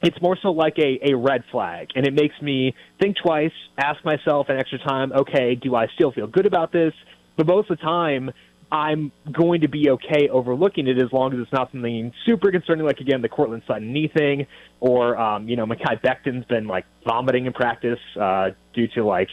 it's 0.03 0.21
more 0.21 0.37
so 0.41 0.51
like 0.51 0.79
a, 0.79 1.13
a 1.13 1.17
red 1.17 1.45
flag, 1.51 1.91
and 1.95 2.07
it 2.07 2.13
makes 2.13 2.35
me 2.43 2.75
think 3.01 3.17
twice, 3.25 3.53
ask 3.79 4.05
myself 4.05 4.49
an 4.49 4.59
extra 4.59 4.79
time, 4.79 5.13
okay, 5.13 5.55
do 5.55 5.77
I 5.77 5.87
still 5.95 6.11
feel 6.11 6.27
good 6.27 6.47
about 6.47 6.73
this? 6.73 6.93
But 7.37 7.47
most 7.47 7.71
of 7.71 7.79
the 7.79 7.83
time, 7.85 8.31
I'm 8.73 9.13
going 9.31 9.61
to 9.61 9.69
be 9.69 9.91
okay 9.91 10.29
overlooking 10.31 10.89
it 10.89 10.97
as 10.97 11.13
long 11.13 11.35
as 11.35 11.41
it's 11.41 11.53
not 11.53 11.71
something 11.71 12.11
super 12.25 12.51
concerning, 12.51 12.87
like 12.87 13.01
again 13.01 13.21
the 13.21 13.29
Courtland 13.29 13.63
Sutton 13.67 13.93
knee 13.93 14.09
thing, 14.09 14.47
or 14.81 15.17
um, 15.19 15.47
you 15.47 15.57
know 15.57 15.67
Mekhi 15.67 16.01
Becton's 16.03 16.47
been 16.47 16.67
like 16.67 16.87
vomiting 17.07 17.45
in 17.45 17.53
practice 17.53 17.99
uh, 18.19 18.51
due 18.73 18.89
to 18.95 19.05
like 19.05 19.29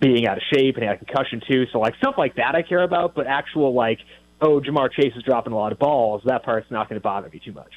being 0.00 0.26
out 0.26 0.38
of 0.38 0.42
shape 0.54 0.76
and 0.76 0.84
had 0.84 0.94
a 0.94 1.04
concussion 1.04 1.42
too. 1.46 1.66
So 1.72 1.78
like 1.78 1.94
stuff 1.96 2.14
like 2.16 2.36
that 2.36 2.54
I 2.54 2.62
care 2.62 2.82
about, 2.82 3.14
but 3.14 3.26
actual 3.26 3.74
like 3.74 3.98
oh, 4.40 4.60
Ja'Marr 4.60 4.90
Chase 4.90 5.14
is 5.16 5.22
dropping 5.22 5.52
a 5.52 5.56
lot 5.56 5.72
of 5.72 5.78
balls, 5.78 6.22
that 6.24 6.42
part's 6.42 6.70
not 6.70 6.88
going 6.88 7.00
to 7.00 7.02
bother 7.02 7.28
me 7.28 7.38
too 7.38 7.52
much. 7.52 7.72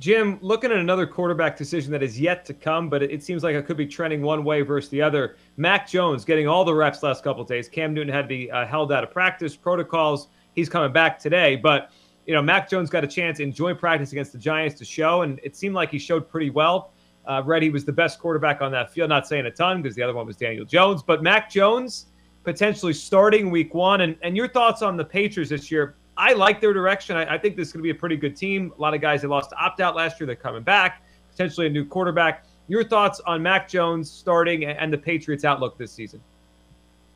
Jim, 0.00 0.38
looking 0.42 0.72
at 0.72 0.78
another 0.78 1.06
quarterback 1.06 1.56
decision 1.56 1.92
that 1.92 2.02
is 2.02 2.20
yet 2.20 2.44
to 2.44 2.52
come, 2.52 2.88
but 2.88 3.02
it, 3.02 3.22
seems 3.22 3.44
like 3.44 3.54
it 3.54 3.64
could 3.64 3.76
be 3.76 3.86
trending 3.86 4.22
one 4.22 4.42
way 4.42 4.60
versus 4.60 4.90
the 4.90 5.00
other. 5.00 5.36
Mac 5.56 5.88
Jones 5.88 6.24
getting 6.24 6.48
all 6.48 6.64
the 6.64 6.74
reps 6.74 7.02
last 7.02 7.22
couple 7.22 7.44
days. 7.44 7.68
Cam 7.68 7.94
Newton 7.94 8.12
had 8.12 8.22
to 8.22 8.28
be 8.28 8.50
uh, 8.50 8.66
held 8.66 8.92
out 8.92 9.04
of 9.04 9.12
practice 9.12 9.54
protocols. 9.54 10.28
He's 10.54 10.68
coming 10.68 10.92
back 10.92 11.18
today, 11.18 11.56
but 11.56 11.92
you 12.26 12.34
know 12.34 12.42
Mac 12.42 12.68
Jones 12.68 12.90
got 12.90 13.04
a 13.04 13.06
chance 13.06 13.38
in 13.38 13.52
joint 13.52 13.78
practice 13.78 14.10
against 14.12 14.32
the 14.32 14.38
Giants 14.38 14.78
to 14.78 14.84
show, 14.84 15.22
and 15.22 15.40
it 15.44 15.56
seemed 15.56 15.74
like 15.74 15.90
he 15.90 15.98
showed 15.98 16.28
pretty 16.28 16.50
well. 16.50 16.90
Uh, 17.26 17.42
Reddy 17.44 17.70
was 17.70 17.84
the 17.84 17.92
best 17.92 18.18
quarterback 18.18 18.60
on 18.60 18.72
that 18.72 18.92
field. 18.92 19.08
Not 19.08 19.26
saying 19.28 19.46
a 19.46 19.50
ton 19.50 19.80
because 19.80 19.96
the 19.96 20.02
other 20.02 20.14
one 20.14 20.26
was 20.26 20.36
Daniel 20.36 20.64
Jones, 20.64 21.02
but 21.02 21.22
Mac 21.22 21.48
Jones 21.48 22.06
potentially 22.44 22.92
starting 22.92 23.50
week 23.50 23.74
one. 23.74 24.02
And, 24.02 24.16
and 24.22 24.36
your 24.36 24.48
thoughts 24.48 24.82
on 24.82 24.96
the 24.96 25.04
Patriots 25.04 25.50
this 25.50 25.70
year? 25.70 25.94
I 26.16 26.32
like 26.34 26.60
their 26.60 26.72
direction. 26.72 27.16
I, 27.16 27.34
I 27.34 27.38
think 27.38 27.56
this 27.56 27.68
is 27.68 27.72
going 27.72 27.80
to 27.80 27.84
be 27.84 27.90
a 27.90 27.94
pretty 27.94 28.16
good 28.16 28.36
team. 28.36 28.72
A 28.78 28.80
lot 28.80 28.94
of 28.94 29.00
guys 29.00 29.22
they 29.22 29.28
lost 29.28 29.50
to 29.50 29.56
opt 29.56 29.80
out 29.80 29.96
last 29.96 30.20
year. 30.20 30.26
They're 30.26 30.36
coming 30.36 30.62
back, 30.62 31.02
potentially 31.30 31.66
a 31.66 31.70
new 31.70 31.84
quarterback. 31.84 32.44
Your 32.68 32.84
thoughts 32.84 33.20
on 33.26 33.42
Mac 33.42 33.68
Jones 33.68 34.10
starting 34.10 34.64
and 34.64 34.92
the 34.92 34.98
Patriots' 34.98 35.44
outlook 35.44 35.76
this 35.76 35.92
season? 35.92 36.20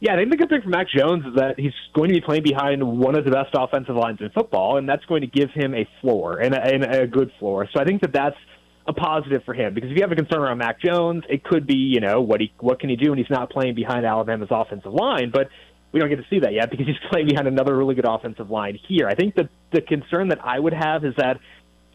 Yeah, 0.01 0.15
I 0.15 0.17
think 0.17 0.31
the 0.31 0.37
good 0.37 0.49
thing 0.49 0.63
for 0.63 0.69
Mac 0.69 0.89
Jones 0.89 1.25
is 1.27 1.35
that 1.35 1.59
he's 1.59 1.73
going 1.93 2.09
to 2.09 2.15
be 2.15 2.21
playing 2.21 2.45
behind 2.45 2.83
one 2.83 3.17
of 3.17 3.25
the 3.25 3.31
best 3.31 3.51
offensive 3.55 3.97
lines 3.97 4.21
in 4.21 4.31
football, 4.31 4.77
and 4.77 4.89
that's 4.89 5.05
going 5.07 5.23
to 5.23 5.27
give 5.27 5.51
him 5.51 5.75
a 5.75 5.89
floor 6.01 6.39
and 6.39 6.55
a, 6.55 6.63
and 6.63 6.85
a 6.85 7.07
good 7.07 7.33
floor. 7.39 7.69
So 7.73 7.81
I 7.81 7.85
think 7.85 8.01
that 8.03 8.13
that's 8.13 8.37
a 8.89 8.93
positive 8.95 9.45
for 9.45 9.53
him 9.53 9.75
because 9.75 9.91
if 9.91 9.97
you 9.97 10.03
have 10.03 10.11
a 10.11 10.17
concern 10.17 10.41
around 10.41 10.59
Mac 10.59 10.81
Jones, 10.81 11.23
it 11.29 11.45
could 11.45 11.67
be 11.67 11.77
you 11.77 12.01
know 12.01 12.23
what 12.23 12.41
he 12.41 12.53
what 12.59 12.81
can 12.81 12.89
he 12.89 12.97
do 12.97 13.11
when 13.11 13.19
he's 13.19 13.31
not 13.31 13.51
playing 13.51 13.75
behind 13.75 14.07
Alabama's 14.07 14.49
offensive 14.51 14.93
line, 14.93 15.31
but 15.31 15.49
we 15.93 16.01
don't 16.01 16.09
get 16.09 16.17
to 16.17 16.27
see 16.31 16.41
that 16.41 16.55
yet 16.55 16.71
because 16.71 16.87
he's 16.87 16.97
playing 17.11 17.29
behind 17.29 17.47
another 17.47 17.77
really 17.77 17.95
good 17.95 18.07
offensive 18.09 18.51
line 18.51 18.79
here. 18.89 19.07
I 19.07 19.15
think 19.15 19.35
the 19.35 19.51
the 19.73 19.83
concern 19.83 20.29
that 20.29 20.43
I 20.43 20.59
would 20.59 20.73
have 20.73 21.05
is 21.05 21.15
that 21.19 21.39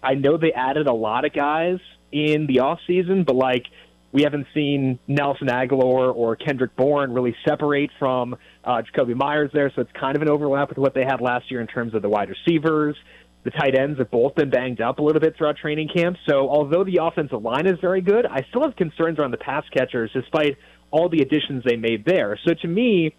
I 0.04 0.14
know 0.14 0.38
they 0.38 0.54
added 0.54 0.88
a 0.88 0.94
lot 0.94 1.26
of 1.26 1.34
guys 1.34 1.80
in 2.12 2.46
the 2.46 2.60
off 2.60 2.80
season, 2.86 3.24
but 3.24 3.36
like 3.36 3.66
we 4.12 4.22
haven't 4.22 4.46
seen 4.54 5.00
Nelson 5.08 5.48
Agholor 5.48 6.16
or 6.16 6.36
Kendrick 6.36 6.76
Bourne 6.76 7.12
really 7.12 7.36
separate 7.44 7.90
from 7.98 8.36
uh, 8.64 8.84
Jakobi 8.84 9.16
Meyers 9.16 9.50
there, 9.52 9.72
so 9.74 9.82
it's 9.82 9.92
kind 10.00 10.16
of 10.16 10.22
an 10.22 10.30
overlap 10.30 10.70
with 10.70 10.78
what 10.78 10.94
they 10.94 11.04
had 11.04 11.20
last 11.20 11.50
year 11.50 11.60
in 11.60 11.66
terms 11.68 11.96
of 11.96 12.04
the 12.04 12.10
wide 12.10 12.30
receivers. 12.30 12.96
The 13.44 13.52
tight 13.52 13.76
ends 13.76 14.00
have 14.00 14.10
both 14.10 14.36
been 14.36 14.50
banged 14.50 14.82
up 14.82 15.00
a 15.00 15.02
little 15.02 15.20
bit 15.20 15.36
throughout 15.38 15.58
training 15.58 15.90
camp. 15.94 16.18
So 16.28 16.50
although 16.50 16.84
the 16.84 17.00
offensive 17.02 17.42
line 17.42 17.68
is 17.68 17.78
very 17.82 18.02
good, 18.02 18.26
I 18.26 18.46
still 18.50 18.64
have 18.64 18.76
concerns 18.76 19.20
around 19.20 19.32
the 19.32 19.38
pass 19.38 19.66
catchers 19.76 20.12
despite 20.14 20.58
all 20.92 21.10
the 21.10 21.22
additions 21.22 21.64
they 21.66 21.76
made 21.76 22.06
there. 22.06 22.40
So 22.46 22.54
to 22.54 22.68
me, 22.68 23.14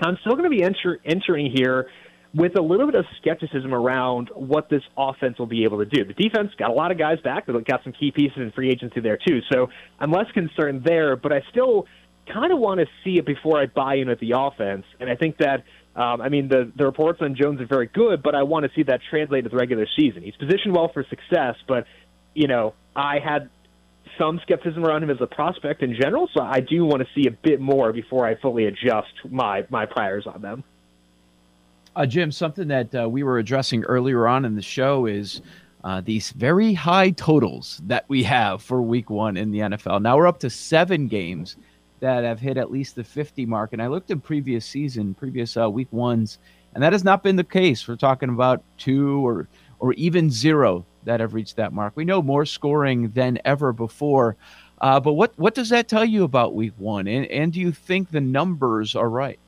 I'm 0.00 0.18
still 0.20 0.32
going 0.32 0.44
to 0.44 0.50
be 0.50 0.62
enter- 0.62 0.98
entering 1.04 1.50
here 1.54 1.88
with 2.34 2.58
a 2.58 2.62
little 2.62 2.86
bit 2.86 2.96
of 2.96 3.06
skepticism 3.18 3.72
around 3.72 4.28
what 4.34 4.68
this 4.68 4.82
offense 4.96 5.38
will 5.38 5.46
be 5.46 5.64
able 5.64 5.78
to 5.78 5.86
do. 5.86 6.04
The 6.04 6.12
defense 6.12 6.50
got 6.58 6.68
a 6.68 6.74
lot 6.74 6.90
of 6.90 6.98
guys 6.98 7.18
back. 7.20 7.46
They've 7.46 7.64
got 7.64 7.82
some 7.82 7.94
key 7.94 8.10
pieces 8.10 8.36
in 8.36 8.52
free 8.52 8.70
agency 8.70 9.00
there 9.00 9.16
too. 9.16 9.40
So 9.50 9.68
I'm 9.98 10.10
less 10.10 10.30
concerned 10.34 10.82
there, 10.84 11.16
but 11.16 11.32
I 11.32 11.40
still 11.50 11.86
kind 12.30 12.52
of 12.52 12.58
want 12.58 12.80
to 12.80 12.86
see 13.04 13.18
it 13.18 13.24
before 13.24 13.58
I 13.58 13.66
buy 13.66 13.94
in 13.94 14.08
with 14.08 14.20
the 14.20 14.32
offense. 14.36 14.84
And 15.00 15.08
I 15.08 15.14
think 15.14 15.38
that 15.38 15.64
um, 15.96 16.20
I 16.20 16.28
mean, 16.28 16.48
the, 16.48 16.70
the 16.76 16.84
reports 16.84 17.20
on 17.22 17.34
Jones 17.34 17.60
are 17.60 17.66
very 17.66 17.86
good, 17.86 18.22
but 18.22 18.34
I 18.34 18.42
want 18.42 18.64
to 18.66 18.70
see 18.76 18.82
that 18.82 19.00
translate 19.08 19.44
to 19.44 19.50
the 19.50 19.56
regular 19.56 19.86
season. 19.98 20.22
He's 20.22 20.36
positioned 20.36 20.74
well 20.74 20.88
for 20.92 21.04
success, 21.08 21.56
but, 21.66 21.86
you 22.34 22.48
know, 22.48 22.74
I 22.94 23.18
had 23.18 23.48
some 24.18 24.38
skepticism 24.42 24.84
around 24.84 25.02
him 25.02 25.10
as 25.10 25.20
a 25.22 25.26
prospect 25.26 25.82
in 25.82 25.94
general, 25.94 26.28
so 26.34 26.42
I 26.42 26.60
do 26.60 26.84
want 26.84 27.00
to 27.00 27.08
see 27.14 27.26
a 27.26 27.30
bit 27.30 27.60
more 27.60 27.94
before 27.94 28.26
I 28.26 28.34
fully 28.34 28.66
adjust 28.66 29.08
my, 29.28 29.66
my 29.70 29.86
priors 29.86 30.26
on 30.26 30.42
them. 30.42 30.64
Uh, 31.94 32.04
Jim, 32.04 32.30
something 32.30 32.68
that 32.68 32.94
uh, 32.94 33.08
we 33.08 33.22
were 33.22 33.38
addressing 33.38 33.82
earlier 33.84 34.28
on 34.28 34.44
in 34.44 34.54
the 34.54 34.62
show 34.62 35.06
is 35.06 35.40
uh, 35.82 36.02
these 36.04 36.30
very 36.32 36.74
high 36.74 37.10
totals 37.10 37.80
that 37.84 38.04
we 38.08 38.22
have 38.24 38.62
for 38.62 38.82
week 38.82 39.08
one 39.08 39.38
in 39.38 39.50
the 39.50 39.60
NFL. 39.60 40.02
Now 40.02 40.18
we're 40.18 40.26
up 40.26 40.40
to 40.40 40.50
seven 40.50 41.08
games 41.08 41.56
that 42.00 42.24
have 42.24 42.40
hit 42.40 42.56
at 42.56 42.70
least 42.70 42.94
the 42.94 43.04
50 43.04 43.46
mark. 43.46 43.72
And 43.72 43.82
I 43.82 43.86
looked 43.86 44.10
at 44.10 44.22
previous 44.22 44.64
season, 44.64 45.14
previous 45.14 45.56
uh, 45.56 45.70
week 45.70 45.88
ones, 45.92 46.38
and 46.74 46.82
that 46.82 46.92
has 46.92 47.04
not 47.04 47.22
been 47.22 47.36
the 47.36 47.44
case. 47.44 47.86
We're 47.86 47.96
talking 47.96 48.28
about 48.28 48.62
two 48.78 49.26
or 49.26 49.48
or 49.78 49.92
even 49.94 50.30
zero 50.30 50.84
that 51.04 51.20
have 51.20 51.34
reached 51.34 51.56
that 51.56 51.72
mark. 51.72 51.92
We 51.96 52.04
know 52.04 52.22
more 52.22 52.46
scoring 52.46 53.10
than 53.10 53.38
ever 53.44 53.72
before. 53.72 54.36
Uh, 54.80 55.00
but 55.00 55.14
what 55.14 55.32
what 55.36 55.54
does 55.54 55.70
that 55.70 55.88
tell 55.88 56.04
you 56.04 56.24
about 56.24 56.54
week 56.54 56.74
one? 56.76 57.08
And 57.08 57.26
and 57.26 57.52
do 57.52 57.60
you 57.60 57.72
think 57.72 58.10
the 58.10 58.20
numbers 58.20 58.94
are 58.94 59.08
right? 59.08 59.38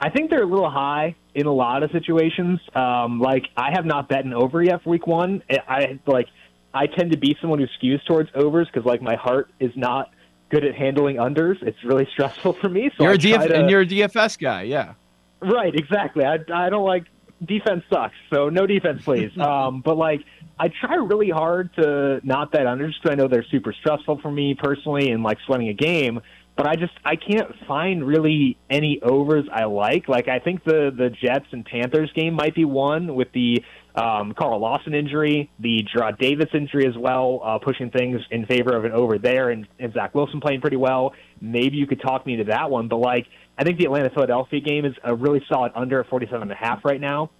I 0.00 0.10
think 0.10 0.30
they're 0.30 0.42
a 0.42 0.46
little 0.46 0.68
high 0.68 1.14
in 1.34 1.46
a 1.46 1.52
lot 1.52 1.82
of 1.82 1.90
situations. 1.92 2.60
Um, 2.74 3.20
like 3.20 3.46
I 3.56 3.70
have 3.72 3.86
not 3.86 4.08
bet 4.08 4.30
over 4.32 4.62
yet 4.62 4.82
for 4.82 4.90
week 4.90 5.06
one. 5.06 5.42
I 5.48 5.98
like 6.06 6.26
I 6.74 6.86
tend 6.86 7.12
to 7.12 7.18
be 7.18 7.36
someone 7.40 7.58
who 7.58 7.66
skews 7.80 8.04
towards 8.04 8.30
overs 8.34 8.66
because 8.66 8.84
like 8.84 9.00
my 9.00 9.14
heart 9.14 9.50
is 9.60 9.70
not 9.76 10.10
good 10.52 10.64
at 10.64 10.74
handling 10.74 11.16
unders. 11.16 11.60
It's 11.62 11.82
really 11.82 12.06
stressful 12.12 12.52
for 12.54 12.68
me. 12.68 12.90
So 12.96 13.04
you're 13.04 13.12
I 13.12 13.14
a 13.14 13.18
DF- 13.18 13.48
to, 13.48 13.56
and 13.56 13.70
you're 13.70 13.80
a 13.80 13.86
DFS 13.86 14.38
guy, 14.38 14.62
yeah. 14.62 14.94
Right, 15.40 15.74
exactly. 15.74 16.24
I 16.24 16.38
I 16.52 16.70
don't 16.70 16.84
like 16.84 17.06
defense 17.44 17.82
sucks, 17.90 18.14
so 18.32 18.48
no 18.48 18.66
defense, 18.66 19.02
please. 19.02 19.36
um, 19.38 19.80
but 19.80 19.96
like 19.96 20.20
I 20.60 20.68
try 20.68 20.94
really 20.94 21.30
hard 21.30 21.74
to 21.74 22.20
not 22.22 22.52
bet 22.52 22.66
unders 22.66 22.92
because 23.02 23.10
I 23.10 23.14
know 23.16 23.26
they're 23.26 23.46
super 23.50 23.72
stressful 23.72 24.20
for 24.20 24.30
me 24.30 24.54
personally 24.54 25.10
and 25.10 25.24
like 25.24 25.38
sweating 25.46 25.68
a 25.68 25.74
game. 25.74 26.20
But 26.56 26.66
I 26.66 26.76
just 26.76 26.92
I 27.04 27.16
can't 27.16 27.50
find 27.66 28.06
really 28.06 28.58
any 28.68 29.00
overs 29.02 29.46
I 29.50 29.64
like. 29.64 30.08
Like 30.08 30.28
I 30.28 30.38
think 30.38 30.64
the 30.64 30.92
the 30.94 31.08
Jets 31.08 31.46
and 31.52 31.64
Panthers 31.64 32.12
game 32.14 32.34
might 32.34 32.54
be 32.54 32.64
one 32.64 33.14
with 33.14 33.32
the 33.32 33.64
um, 33.94 34.32
Carl 34.32 34.58
Lawson 34.58 34.94
injury, 34.94 35.50
the 35.58 35.86
Jarrad 35.94 36.18
Davis 36.18 36.48
injury 36.54 36.86
as 36.86 36.96
well, 36.96 37.40
uh, 37.44 37.58
pushing 37.58 37.90
things 37.90 38.20
in 38.30 38.46
favor 38.46 38.74
of 38.74 38.84
an 38.84 38.92
over 38.92 39.18
there, 39.18 39.50
and, 39.50 39.66
and 39.78 39.92
Zach 39.92 40.14
Wilson 40.14 40.40
playing 40.40 40.60
pretty 40.60 40.78
well. 40.78 41.12
Maybe 41.40 41.76
you 41.76 41.86
could 41.86 42.00
talk 42.00 42.24
me 42.26 42.34
into 42.34 42.44
that 42.44 42.70
one, 42.70 42.88
but 42.88 42.96
like 42.96 43.26
I 43.58 43.64
think 43.64 43.78
the 43.78 43.84
Atlanta 43.84 44.10
Philadelphia 44.10 44.60
game 44.60 44.84
is 44.84 44.94
a 45.04 45.14
really 45.14 45.42
solid 45.48 45.72
under 45.74 46.00
at 46.00 46.08
47 46.08 46.42
and 46.42 46.52
a 46.52 46.54
half 46.54 46.84
right 46.84 47.00
now. 47.00 47.30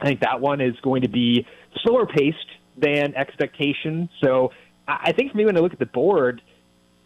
I 0.00 0.06
think 0.06 0.20
that 0.20 0.40
one 0.40 0.60
is 0.60 0.74
going 0.82 1.02
to 1.02 1.08
be 1.08 1.46
slower 1.82 2.06
paced 2.06 2.36
than 2.76 3.14
expectation. 3.14 4.08
So 4.22 4.52
I, 4.86 4.98
I 5.04 5.12
think 5.12 5.32
for 5.32 5.36
me, 5.36 5.44
when 5.44 5.56
I 5.56 5.60
look 5.60 5.72
at 5.72 5.78
the 5.78 5.86
board, 5.86 6.40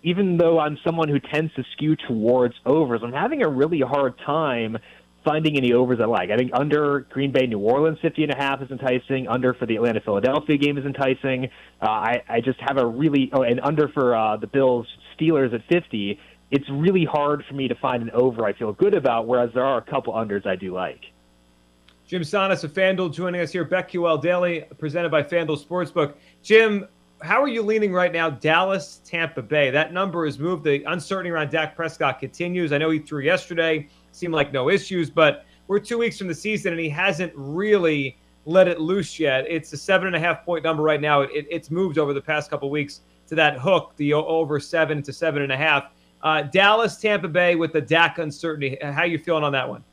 even 0.04 0.36
though 0.36 0.60
I'm 0.60 0.78
someone 0.84 1.08
who 1.08 1.18
tends 1.18 1.52
to 1.54 1.64
skew 1.72 1.96
towards 1.96 2.54
overs, 2.66 3.00
I'm 3.02 3.12
having 3.12 3.42
a 3.42 3.48
really 3.48 3.80
hard 3.80 4.16
time 4.18 4.76
finding 5.24 5.56
any 5.56 5.72
overs 5.72 5.98
I 5.98 6.04
like. 6.04 6.30
I 6.30 6.36
think 6.36 6.50
under 6.52 7.00
Green 7.10 7.32
Bay, 7.32 7.46
New 7.46 7.58
Orleans, 7.58 7.98
50 8.02 8.24
and 8.24 8.32
a 8.32 8.36
half 8.36 8.60
is 8.60 8.70
enticing. 8.70 9.26
Under 9.26 9.54
for 9.54 9.64
the 9.64 9.76
Atlanta 9.76 10.02
Philadelphia 10.02 10.58
game 10.58 10.76
is 10.76 10.84
enticing. 10.84 11.46
Uh, 11.80 11.88
I, 11.88 12.22
I 12.28 12.40
just 12.42 12.60
have 12.60 12.76
a 12.76 12.84
really, 12.86 13.30
oh, 13.32 13.42
and 13.42 13.58
under 13.60 13.88
for 13.88 14.14
uh, 14.14 14.36
the 14.36 14.46
Bills 14.46 14.86
Steelers 15.18 15.54
at 15.54 15.62
50. 15.72 16.20
It's 16.50 16.68
really 16.68 17.06
hard 17.06 17.42
for 17.48 17.54
me 17.54 17.68
to 17.68 17.74
find 17.74 18.02
an 18.02 18.10
over 18.10 18.44
I 18.44 18.52
feel 18.52 18.74
good 18.74 18.94
about, 18.94 19.26
whereas 19.26 19.50
there 19.54 19.64
are 19.64 19.78
a 19.78 19.82
couple 19.82 20.12
unders 20.12 20.46
I 20.46 20.56
do 20.56 20.74
like. 20.74 21.00
Jim 22.06 22.20
Sannes 22.20 22.62
of 22.62 22.74
FanDuel 22.74 23.14
joining 23.14 23.40
us 23.40 23.52
here. 23.52 23.64
BetQL 23.64 24.20
Daily, 24.20 24.66
presented 24.76 25.10
by 25.10 25.22
FanDuel 25.22 25.64
Sportsbook. 25.64 26.12
Jim, 26.42 26.86
how 27.22 27.42
are 27.42 27.48
you 27.48 27.62
leaning 27.62 27.92
right 27.92 28.12
now? 28.12 28.28
Dallas, 28.28 29.00
Tampa 29.04 29.42
Bay. 29.42 29.70
That 29.70 29.92
number 29.92 30.24
has 30.26 30.38
moved. 30.38 30.64
The 30.64 30.82
uncertainty 30.84 31.30
around 31.30 31.50
Dak 31.50 31.74
Prescott 31.74 32.18
continues. 32.18 32.72
I 32.72 32.78
know 32.78 32.90
he 32.90 32.98
threw 32.98 33.20
yesterday, 33.20 33.88
seemed 34.12 34.34
like 34.34 34.52
no 34.52 34.68
issues, 34.68 35.10
but 35.10 35.46
we're 35.66 35.78
two 35.78 35.98
weeks 35.98 36.18
from 36.18 36.28
the 36.28 36.34
season 36.34 36.72
and 36.72 36.80
he 36.80 36.88
hasn't 36.88 37.32
really 37.34 38.18
let 38.44 38.68
it 38.68 38.80
loose 38.80 39.18
yet. 39.18 39.46
It's 39.48 39.72
a 39.72 39.76
seven 39.76 40.08
and 40.08 40.16
a 40.16 40.20
half 40.20 40.44
point 40.44 40.64
number 40.64 40.82
right 40.82 41.00
now. 41.00 41.22
It, 41.22 41.46
it's 41.50 41.70
moved 41.70 41.98
over 41.98 42.12
the 42.12 42.20
past 42.20 42.50
couple 42.50 42.68
weeks 42.70 43.00
to 43.28 43.34
that 43.36 43.58
hook, 43.58 43.92
the 43.96 44.12
over 44.12 44.60
seven 44.60 45.02
to 45.02 45.12
seven 45.12 45.42
and 45.42 45.52
a 45.52 45.56
half. 45.56 45.84
Uh, 46.22 46.42
Dallas, 46.42 46.96
Tampa 46.96 47.28
Bay 47.28 47.54
with 47.54 47.72
the 47.72 47.80
Dak 47.80 48.18
uncertainty. 48.18 48.76
How 48.82 49.02
are 49.02 49.06
you 49.06 49.18
feeling 49.18 49.44
on 49.44 49.52
that 49.52 49.68
one? 49.68 49.84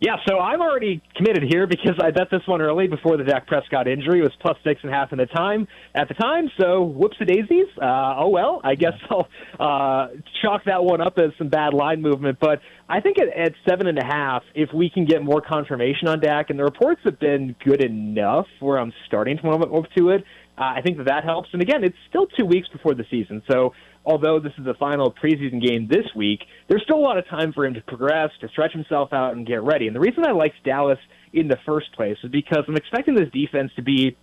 Yeah, 0.00 0.14
so 0.28 0.38
I'm 0.38 0.60
already 0.60 1.02
committed 1.16 1.42
here 1.42 1.66
because 1.66 1.98
I 2.00 2.12
bet 2.12 2.28
this 2.30 2.42
one 2.46 2.62
early 2.62 2.86
before 2.86 3.16
the 3.16 3.24
Dak 3.24 3.48
Prescott 3.48 3.88
injury 3.88 4.20
it 4.20 4.22
was 4.22 4.32
plus 4.40 4.56
six 4.62 4.80
and 4.84 4.92
a 4.92 4.94
half 4.94 5.10
in 5.10 5.18
the 5.18 5.26
time 5.26 5.66
at 5.92 6.06
the 6.06 6.14
time. 6.14 6.48
So 6.56 6.84
whoops 6.84 7.16
a 7.20 7.24
daisies. 7.24 7.66
Uh, 7.82 8.14
oh 8.18 8.28
well, 8.28 8.60
I 8.62 8.76
guess 8.76 8.92
I'll 9.10 9.28
uh, 9.58 10.08
chalk 10.40 10.66
that 10.66 10.84
one 10.84 11.00
up 11.00 11.18
as 11.18 11.32
some 11.36 11.48
bad 11.48 11.74
line 11.74 12.00
movement. 12.00 12.38
But 12.40 12.60
I 12.88 13.00
think 13.00 13.16
at, 13.18 13.26
at 13.36 13.54
seven 13.68 13.88
and 13.88 13.98
a 13.98 14.04
half, 14.04 14.44
if 14.54 14.72
we 14.72 14.88
can 14.88 15.04
get 15.04 15.24
more 15.24 15.40
confirmation 15.40 16.06
on 16.06 16.20
Dak, 16.20 16.50
and 16.50 16.58
the 16.60 16.64
reports 16.64 17.00
have 17.02 17.18
been 17.18 17.56
good 17.64 17.82
enough 17.82 18.46
where 18.60 18.78
I'm 18.78 18.92
starting 19.06 19.36
to 19.38 19.42
warm 19.42 19.62
up 19.62 19.90
to 19.96 20.10
it, 20.10 20.22
uh, 20.56 20.74
I 20.76 20.80
think 20.80 20.98
that 20.98 21.06
that 21.06 21.24
helps. 21.24 21.48
And 21.52 21.60
again, 21.60 21.82
it's 21.82 21.96
still 22.08 22.26
two 22.26 22.44
weeks 22.44 22.68
before 22.68 22.94
the 22.94 23.04
season, 23.10 23.42
so 23.50 23.72
although 24.08 24.40
this 24.40 24.52
is 24.58 24.64
the 24.64 24.74
final 24.74 25.12
preseason 25.12 25.62
game 25.62 25.86
this 25.86 26.06
week, 26.16 26.40
there's 26.66 26.82
still 26.82 26.96
a 26.96 26.98
lot 26.98 27.18
of 27.18 27.28
time 27.28 27.52
for 27.52 27.66
him 27.66 27.74
to 27.74 27.82
progress, 27.82 28.30
to 28.40 28.48
stretch 28.48 28.72
himself 28.72 29.12
out, 29.12 29.36
and 29.36 29.46
get 29.46 29.62
ready. 29.62 29.86
And 29.86 29.94
the 29.94 30.00
reason 30.00 30.24
I 30.26 30.32
liked 30.32 30.56
Dallas 30.64 30.98
in 31.34 31.46
the 31.46 31.58
first 31.66 31.92
place 31.94 32.16
is 32.24 32.30
because 32.30 32.64
I'm 32.66 32.76
expecting 32.76 33.14
this 33.14 33.28
defense 33.30 33.70
to 33.76 33.82
be 33.82 34.16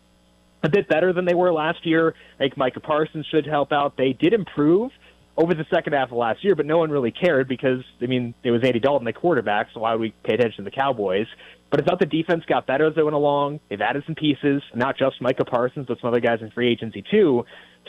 a 0.63 0.69
bit 0.69 0.89
better 0.89 1.13
than 1.13 1.25
they 1.25 1.35
were 1.35 1.53
last 1.53 1.85
year. 1.85 2.15
Think 2.39 2.57
Micah 2.57 2.79
Parsons 2.79 3.27
should 3.29 3.45
help 3.45 3.71
out. 3.71 3.95
They 3.95 4.13
did 4.13 4.33
improve 4.33 4.91
over 5.37 5.53
the 5.53 5.65
second 5.71 5.93
half 5.93 6.11
of 6.11 6.17
last 6.17 6.43
year, 6.43 6.55
but 6.55 6.65
no 6.65 6.79
one 6.79 6.89
really 6.89 7.11
cared 7.11 7.47
because, 7.47 7.83
I 8.01 8.07
mean, 8.07 8.33
it 8.43 8.49
was 8.49 8.63
Andy 8.63 8.79
Dalton, 8.79 9.05
the 9.05 9.13
quarterback, 9.13 9.67
so 9.73 9.81
why 9.81 9.91
would 9.91 10.01
we 10.01 10.13
pay 10.23 10.33
attention 10.33 10.63
to 10.63 10.71
the 10.71 10.75
Cowboys? 10.75 11.27
But 11.69 11.81
I 11.81 11.85
thought 11.85 11.99
the 11.99 12.05
defense 12.05 12.43
got 12.47 12.65
better 12.65 12.87
as 12.87 12.95
they 12.95 13.03
went 13.03 13.15
along. 13.15 13.59
They've 13.69 13.81
added 13.81 14.03
some 14.07 14.15
pieces, 14.15 14.63
not 14.73 14.97
just 14.97 15.21
Micah 15.21 15.45
Parsons, 15.45 15.85
but 15.87 15.99
some 15.99 16.07
other 16.07 16.21
guys 16.21 16.39
in 16.41 16.49
free 16.51 16.71
agency 16.71 17.03
too. 17.11 17.45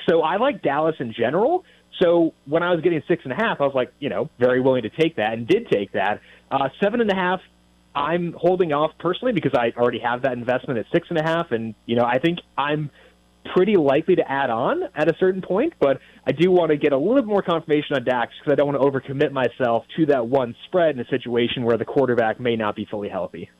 So 0.08 0.22
I 0.22 0.36
like 0.36 0.62
Dallas 0.62 0.96
in 0.98 1.12
general. 1.12 1.64
So 2.00 2.34
when 2.44 2.62
I 2.62 2.72
was 2.72 2.82
getting 2.82 3.02
six 3.08 3.22
and 3.24 3.32
a 3.32 3.36
half, 3.36 3.60
I 3.60 3.64
was 3.64 3.74
like, 3.74 3.92
you 3.98 4.08
know, 4.08 4.28
very 4.38 4.60
willing 4.60 4.82
to 4.82 4.90
take 4.90 5.16
that 5.16 5.32
and 5.32 5.46
did 5.46 5.68
take 5.70 5.92
that. 5.92 6.20
Uh, 6.50 6.68
seven 6.82 7.00
and 7.00 7.10
a 7.10 7.14
half, 7.14 7.40
I'm 7.94 8.34
holding 8.34 8.72
off 8.72 8.92
personally 8.98 9.32
because 9.32 9.54
I 9.54 9.72
already 9.76 10.00
have 10.00 10.22
that 10.22 10.34
investment 10.34 10.78
at 10.78 10.86
six 10.92 11.08
and 11.08 11.18
a 11.18 11.22
half, 11.22 11.50
and 11.52 11.74
you 11.86 11.96
know, 11.96 12.04
I 12.04 12.18
think 12.18 12.40
I'm 12.56 12.90
pretty 13.54 13.76
likely 13.76 14.16
to 14.16 14.30
add 14.30 14.50
on 14.50 14.82
at 14.94 15.08
a 15.08 15.16
certain 15.18 15.40
point, 15.40 15.72
but 15.80 16.00
I 16.26 16.32
do 16.32 16.50
want 16.50 16.70
to 16.70 16.76
get 16.76 16.92
a 16.92 16.98
little 16.98 17.14
bit 17.14 17.24
more 17.24 17.42
confirmation 17.42 17.96
on 17.96 18.04
Dak's 18.04 18.34
because 18.38 18.52
I 18.52 18.56
don't 18.56 18.66
want 18.66 18.80
to 18.80 18.86
overcommit 18.86 19.32
myself 19.32 19.84
to 19.96 20.06
that 20.06 20.26
one 20.26 20.54
spread 20.66 20.94
in 20.96 21.00
a 21.00 21.08
situation 21.08 21.64
where 21.64 21.78
the 21.78 21.84
quarterback 21.84 22.40
may 22.40 22.56
not 22.56 22.76
be 22.76 22.86
fully 22.90 23.08
healthy. 23.08 23.50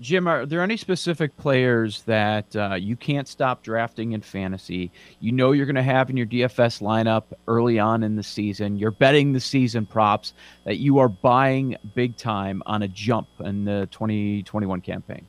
Jim, 0.00 0.26
are 0.26 0.46
there 0.46 0.62
any 0.62 0.78
specific 0.78 1.36
players 1.36 2.02
that 2.04 2.56
uh, 2.56 2.74
you 2.74 2.96
can't 2.96 3.28
stop 3.28 3.62
drafting 3.62 4.12
in 4.12 4.22
fantasy? 4.22 4.90
You 5.20 5.32
know 5.32 5.52
you're 5.52 5.66
going 5.66 5.76
to 5.76 5.82
have 5.82 6.08
in 6.08 6.16
your 6.16 6.26
DFS 6.26 6.80
lineup 6.80 7.24
early 7.46 7.78
on 7.78 8.02
in 8.02 8.16
the 8.16 8.22
season. 8.22 8.78
You're 8.78 8.92
betting 8.92 9.32
the 9.32 9.40
season 9.40 9.84
props 9.84 10.32
that 10.64 10.78
you 10.78 10.98
are 10.98 11.08
buying 11.08 11.76
big 11.94 12.16
time 12.16 12.62
on 12.64 12.82
a 12.82 12.88
jump 12.88 13.28
in 13.40 13.66
the 13.66 13.88
2021 13.90 14.80
campaign. 14.80 15.26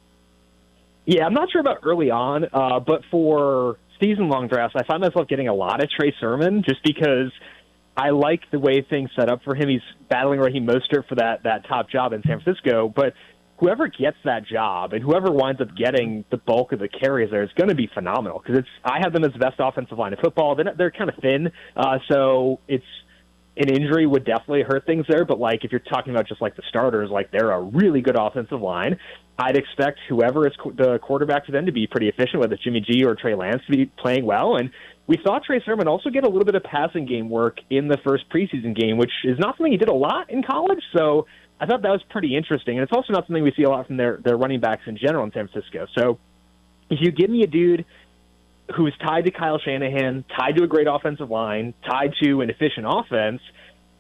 Yeah, 1.06 1.26
I'm 1.26 1.34
not 1.34 1.52
sure 1.52 1.60
about 1.60 1.80
early 1.84 2.10
on, 2.10 2.46
uh, 2.54 2.80
but 2.80 3.02
for 3.12 3.78
season 4.00 4.30
long 4.30 4.48
drafts, 4.48 4.76
I 4.78 4.84
find 4.84 5.02
myself 5.02 5.28
getting 5.28 5.50
a 5.50 5.54
lot 5.54 5.84
of 5.84 5.90
Trey 5.90 6.14
Sermon 6.22 6.64
just 6.66 6.82
because 6.84 7.32
I 7.98 8.12
like 8.12 8.50
the 8.52 8.60
way 8.60 8.82
things 8.82 9.10
set 9.18 9.30
up 9.30 9.44
for 9.44 9.54
him. 9.54 9.68
He's 9.68 9.82
battling 10.10 10.40
Raheem 10.40 10.66
Mostert 10.66 11.08
for 11.10 11.16
that 11.16 11.44
that 11.44 11.68
top 11.68 11.90
job 11.90 12.14
in 12.14 12.22
San 12.24 12.40
Francisco, 12.40 12.88
but 12.88 13.14
whoever 13.62 13.88
gets 13.88 14.18
that 14.26 14.46
job 14.46 14.92
and 14.92 15.04
whoever 15.04 15.32
winds 15.32 15.62
up 15.62 15.70
getting 15.78 16.26
the 16.32 16.38
bulk 16.38 16.74
of 16.74 16.80
the 16.80 16.90
carries 16.90 17.30
there 17.30 17.44
is 17.44 17.50
going 17.56 17.70
to 17.70 17.76
be 17.76 17.90
phenomenal 17.94 18.40
because 18.40 18.60
it's 18.60 18.68
I 18.84 19.00
have 19.04 19.14
them 19.14 19.24
as 19.24 19.32
the 19.32 19.40
best 19.40 19.56
offensive 19.60 19.98
line 19.98 20.14
of 20.14 20.20
football. 20.20 20.56
They're, 20.56 20.74
they're 20.76 20.92
kind 20.92 21.10
of 21.10 21.16
thin, 21.22 21.52
uh, 21.78 22.00
so 22.12 22.60
it's 22.68 22.84
an 23.58 23.70
injury 23.70 24.08
would 24.08 24.26
definitely 24.26 24.64
hurt 24.64 24.86
things 24.86 25.06
there. 25.08 25.26
But 25.26 25.40
like 25.40 25.64
if 25.64 25.72
you're 25.72 25.80
talking 25.80 26.14
about 26.14 26.28
just 26.28 26.42
like 26.42 26.56
the 26.56 26.64
starters, 26.70 27.12
like 27.12 27.32
they're 27.32 27.52
a 27.52 27.62
really 27.62 28.02
good 28.02 28.18
offensive 28.20 28.62
line. 28.62 28.98
I'd 29.38 29.58
expect 29.58 30.00
whoever 30.10 30.48
is 30.48 30.54
the 30.76 31.00
quarterback 31.02 31.46
for 31.46 31.52
them 31.52 31.66
to 31.68 31.72
be 31.72 31.88
pretty 31.88 32.10
efficient, 32.10 32.40
whether 32.40 32.56
it's 32.56 32.64
Jimmy 32.64 32.82
G 32.82 33.04
or 33.06 33.16
Trey 33.16 33.36
Lance, 33.36 33.62
to 33.70 33.76
be 33.76 33.86
playing 33.86 34.26
well. 34.26 34.56
And 34.56 34.72
we 35.08 35.18
saw 35.24 35.40
Trey 35.40 35.62
Sermon 35.66 35.88
also 35.88 36.10
get 36.10 36.24
a 36.24 36.28
little 36.28 36.46
bit 36.46 36.56
of 36.56 36.64
passing 36.64 37.06
game 37.06 37.30
work 37.30 37.58
in 37.70 37.88
the 37.88 37.98
first 38.06 38.30
preseason 38.30 38.76
game, 38.76 38.98
which 38.98 39.12
is 39.24 39.38
not 39.40 39.58
something 39.58 39.72
he 39.72 39.78
did 39.78 39.90
a 39.90 39.94
lot 39.94 40.30
in 40.30 40.44
college. 40.44 40.82
So 40.96 41.26
I 41.62 41.68
thought 41.68 41.84
that 41.84 41.92
was 41.92 42.02
pretty 42.10 42.36
interesting, 42.36 42.80
and 42.80 42.84
it's 42.84 42.92
also 42.92 43.14
not 43.14 43.28
something 43.28 43.44
we 43.44 43.54
see 43.56 43.64
a 43.64 43.70
lot 43.70 43.86
from 43.86 43.98
their 43.98 44.18
their 44.18 44.36
running 44.36 44.60
backs 44.60 44.82
in 44.88 44.98
general 44.98 45.24
in 45.24 45.32
San 45.32 45.48
Francisco. 45.48 45.86
So 45.96 46.18
if 46.90 47.00
you 47.02 47.12
give 47.12 47.30
me 47.30 47.44
a 47.44 47.48
dude 47.48 47.86
who 48.76 48.88
is 48.88 48.94
tied 49.06 49.26
to 49.26 49.32
Kyle 49.32 49.60
Shanahan, 49.60 50.26
tied 50.36 50.56
to 50.56 50.64
a 50.64 50.68
great 50.68 50.88
offensive 50.90 51.30
line, 51.30 51.76
tied 51.88 52.14
to 52.24 52.42
an 52.42 52.50
efficient 52.50 52.88
offense, 52.90 53.42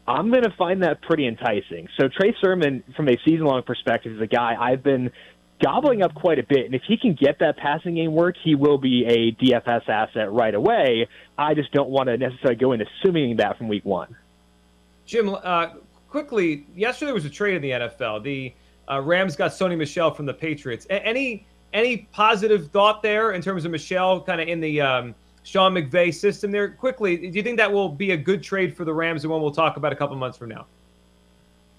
I'm 0.07 0.31
going 0.31 0.43
to 0.43 0.53
find 0.57 0.81
that 0.81 1.01
pretty 1.01 1.27
enticing. 1.27 1.87
So 1.99 2.07
Trey 2.07 2.35
Sermon, 2.41 2.83
from 2.97 3.07
a 3.07 3.17
season 3.23 3.45
long 3.45 3.61
perspective, 3.61 4.13
is 4.13 4.21
a 4.21 4.27
guy 4.27 4.55
I've 4.59 4.81
been 4.81 5.11
gobbling 5.61 6.01
up 6.01 6.15
quite 6.15 6.39
a 6.39 6.43
bit. 6.43 6.65
And 6.65 6.73
if 6.73 6.81
he 6.87 6.97
can 6.97 7.13
get 7.13 7.39
that 7.39 7.57
passing 7.57 7.95
game 7.95 8.13
work, 8.13 8.35
he 8.43 8.55
will 8.55 8.79
be 8.79 9.05
a 9.05 9.31
DFS 9.33 9.87
asset 9.87 10.31
right 10.31 10.55
away. 10.55 11.07
I 11.37 11.53
just 11.53 11.71
don't 11.71 11.89
want 11.89 12.07
to 12.07 12.17
necessarily 12.17 12.55
go 12.55 12.71
in 12.71 12.81
assuming 12.81 13.37
that 13.37 13.57
from 13.57 13.67
week 13.67 13.85
one. 13.85 14.15
Jim, 15.05 15.29
uh, 15.29 15.67
quickly, 16.11 16.67
yesterday 16.75 17.07
there 17.07 17.15
was 17.15 17.25
a 17.25 17.29
trade 17.29 17.55
in 17.55 17.61
the 17.61 17.71
NFL. 17.71 18.21
The 18.21 18.53
uh, 18.91 19.01
Rams 19.01 19.35
got 19.35 19.51
Sony 19.51 19.77
Michel 19.77 20.11
from 20.11 20.25
the 20.25 20.33
Patriots. 20.33 20.85
A- 20.89 21.03
any 21.05 21.47
any 21.73 22.09
positive 22.11 22.69
thought 22.69 23.01
there 23.01 23.31
in 23.31 23.41
terms 23.41 23.63
of 23.63 23.71
Michelle 23.71 24.21
kind 24.21 24.41
of 24.41 24.47
in 24.49 24.59
the 24.59 24.81
um, 24.81 25.15
Sean 25.43 25.73
McVay 25.73 26.13
system 26.13 26.51
there? 26.51 26.69
Quickly, 26.69 27.15
do 27.15 27.37
you 27.37 27.41
think 27.41 27.57
that 27.57 27.71
will 27.71 27.87
be 27.87 28.11
a 28.11 28.17
good 28.17 28.43
trade 28.43 28.75
for 28.75 28.83
the 28.83 28.93
Rams 28.93 29.23
and 29.23 29.31
one 29.31 29.41
we'll 29.41 29.51
talk 29.51 29.77
about 29.77 29.93
a 29.93 29.95
couple 29.95 30.17
months 30.17 30.37
from 30.37 30.49
now? 30.49 30.67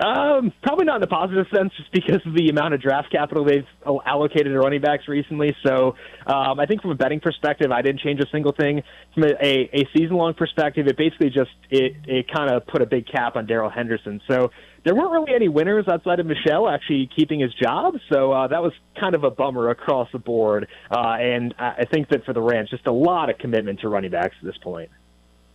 Um, 0.00 0.52
probably 0.62 0.86
not 0.86 0.96
in 0.96 1.02
a 1.02 1.06
positive 1.06 1.46
sense, 1.54 1.72
just 1.76 1.92
because 1.92 2.20
of 2.26 2.34
the 2.34 2.48
amount 2.48 2.74
of 2.74 2.80
draft 2.80 3.12
capital 3.12 3.44
they've 3.44 3.66
allocated 4.04 4.46
to 4.46 4.58
running 4.58 4.80
backs 4.80 5.06
recently. 5.06 5.54
So, 5.64 5.94
um, 6.26 6.58
I 6.58 6.66
think 6.66 6.82
from 6.82 6.90
a 6.90 6.96
betting 6.96 7.20
perspective, 7.20 7.70
I 7.70 7.82
didn't 7.82 8.00
change 8.00 8.18
a 8.18 8.26
single 8.32 8.52
thing. 8.52 8.82
From 9.14 9.24
a, 9.24 9.70
a, 9.72 9.88
season 9.96 10.16
long 10.16 10.34
perspective, 10.34 10.86
it 10.88 10.96
basically 10.96 11.28
just 11.28 11.50
it 11.70 11.92
it 12.06 12.26
kind 12.32 12.50
of 12.50 12.66
put 12.66 12.82
a 12.82 12.86
big 12.86 13.06
cap 13.06 13.36
on 13.36 13.46
Darrell 13.46 13.70
Henderson. 13.70 14.20
So 14.26 14.50
there 14.84 14.94
weren't 14.94 15.12
really 15.12 15.34
any 15.34 15.48
winners 15.48 15.86
outside 15.86 16.18
of 16.18 16.26
Michel 16.26 16.68
actually 16.68 17.08
keeping 17.14 17.40
his 17.40 17.54
job. 17.54 17.94
So 18.12 18.32
uh, 18.32 18.48
that 18.48 18.62
was 18.62 18.72
kind 18.98 19.14
of 19.14 19.24
a 19.24 19.30
bummer 19.30 19.70
across 19.70 20.08
the 20.12 20.18
board. 20.18 20.66
Uh, 20.90 21.16
and 21.20 21.54
I 21.58 21.84
think 21.92 22.08
that 22.08 22.24
for 22.24 22.32
the 22.32 22.42
Rams, 22.42 22.70
just 22.70 22.86
a 22.86 22.92
lot 22.92 23.30
of 23.30 23.38
commitment 23.38 23.80
to 23.80 23.88
running 23.88 24.10
backs 24.10 24.34
at 24.40 24.46
this 24.46 24.58
point. 24.62 24.90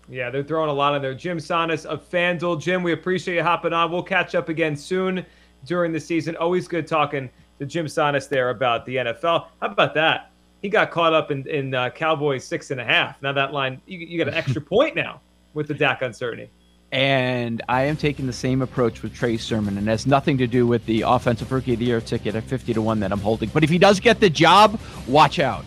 Yeah, 0.10 0.30
they're 0.30 0.44
throwing 0.44 0.70
a 0.70 0.74
lot 0.74 0.96
in 0.96 1.02
there. 1.02 1.14
Jim 1.14 1.38
Sannes 1.38 1.86
of 1.86 2.10
FanDuel. 2.10 2.62
Jim, 2.62 2.82
we 2.82 2.94
appreciate 2.94 3.36
you 3.36 3.44
hopping 3.44 3.74
on. 3.74 3.92
We'll 3.92 4.04
catch 4.04 4.36
up 4.36 4.48
again 4.48 4.76
soon 4.76 5.26
during 5.66 5.92
the 5.92 6.00
season. 6.00 6.36
Always 6.38 6.68
good 6.68 6.88
talking 6.88 7.30
to 7.60 7.66
Jim 7.66 7.88
Sannes 7.88 8.30
there 8.30 8.50
about 8.50 8.86
the 8.86 8.98
NFL. 8.98 9.48
How 9.62 9.68
about 9.68 9.94
that? 9.96 10.32
He 10.62 10.70
got 10.70 10.92
caught 10.92 11.14
up 11.14 11.30
in, 11.30 11.48
in 11.48 11.74
uh, 11.74 11.90
Cowboys 11.90 12.44
six 12.44 12.72
and 12.72 12.80
a 12.80 12.86
half. 12.86 13.22
Now 13.22 13.34
that 13.34 13.54
line, 13.54 13.82
you, 13.86 14.00
you 14.00 14.18
got 14.18 14.28
an 14.28 14.34
extra 14.34 14.62
point 14.76 14.96
now 14.96 15.20
with 15.54 15.68
the 15.68 15.74
Dak 15.74 16.02
uncertainty. 16.02 16.50
And 16.92 17.62
I 17.68 17.84
am 17.84 17.98
taking 17.98 18.28
the 18.28 18.34
same 18.34 18.62
approach 18.62 19.04
with 19.04 19.14
Trey 19.14 19.36
Sermon, 19.36 19.78
and 19.78 19.90
has 19.90 20.08
nothing 20.08 20.38
to 20.38 20.48
do 20.48 20.66
with 20.66 20.86
the 20.86 21.02
offensive 21.02 21.52
rookie 21.52 21.74
of 21.74 21.80
the 21.80 21.86
year 21.86 22.00
ticket 22.00 22.34
at 22.34 22.44
50 22.44 22.74
to 22.74 22.82
1 22.82 23.02
that 23.02 23.12
I'm 23.12 23.20
holding. 23.20 23.50
But 23.50 23.66
if 23.66 23.70
he 23.70 23.78
does 23.78 24.00
get 24.00 24.22
the 24.22 24.30
job, 24.30 24.80
watch 25.06 25.40
out. 25.40 25.66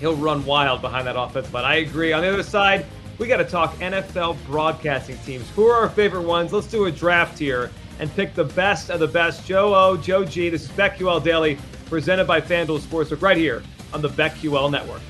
He'll 0.00 0.16
run 0.16 0.44
wild 0.44 0.82
behind 0.82 1.06
that 1.06 1.18
offense, 1.18 1.48
but 1.50 1.64
I 1.64 1.76
agree. 1.76 2.12
On 2.12 2.20
the 2.20 2.28
other 2.28 2.42
side, 2.42 2.84
we 3.18 3.26
got 3.26 3.38
to 3.38 3.44
talk 3.44 3.74
NFL 3.76 4.36
broadcasting 4.46 5.18
teams. 5.18 5.48
Who 5.50 5.66
are 5.66 5.82
our 5.82 5.88
favorite 5.88 6.22
ones? 6.22 6.52
Let's 6.52 6.68
do 6.68 6.86
a 6.86 6.92
draft 6.92 7.38
here 7.38 7.70
and 7.98 8.14
pick 8.14 8.34
the 8.34 8.44
best 8.44 8.90
of 8.90 9.00
the 9.00 9.08
best. 9.08 9.44
Joe 9.44 9.74
O, 9.74 9.96
Joe 9.96 10.24
G. 10.24 10.48
This 10.48 10.62
is 10.62 10.70
BetQL 10.70 11.22
Daily, 11.22 11.58
presented 11.86 12.26
by 12.26 12.40
FanDuel 12.40 12.78
Sportsbook, 12.78 13.20
right 13.20 13.36
here 13.36 13.62
on 13.92 14.02
the 14.02 14.08
BetQL 14.08 14.70
Network. 14.70 15.02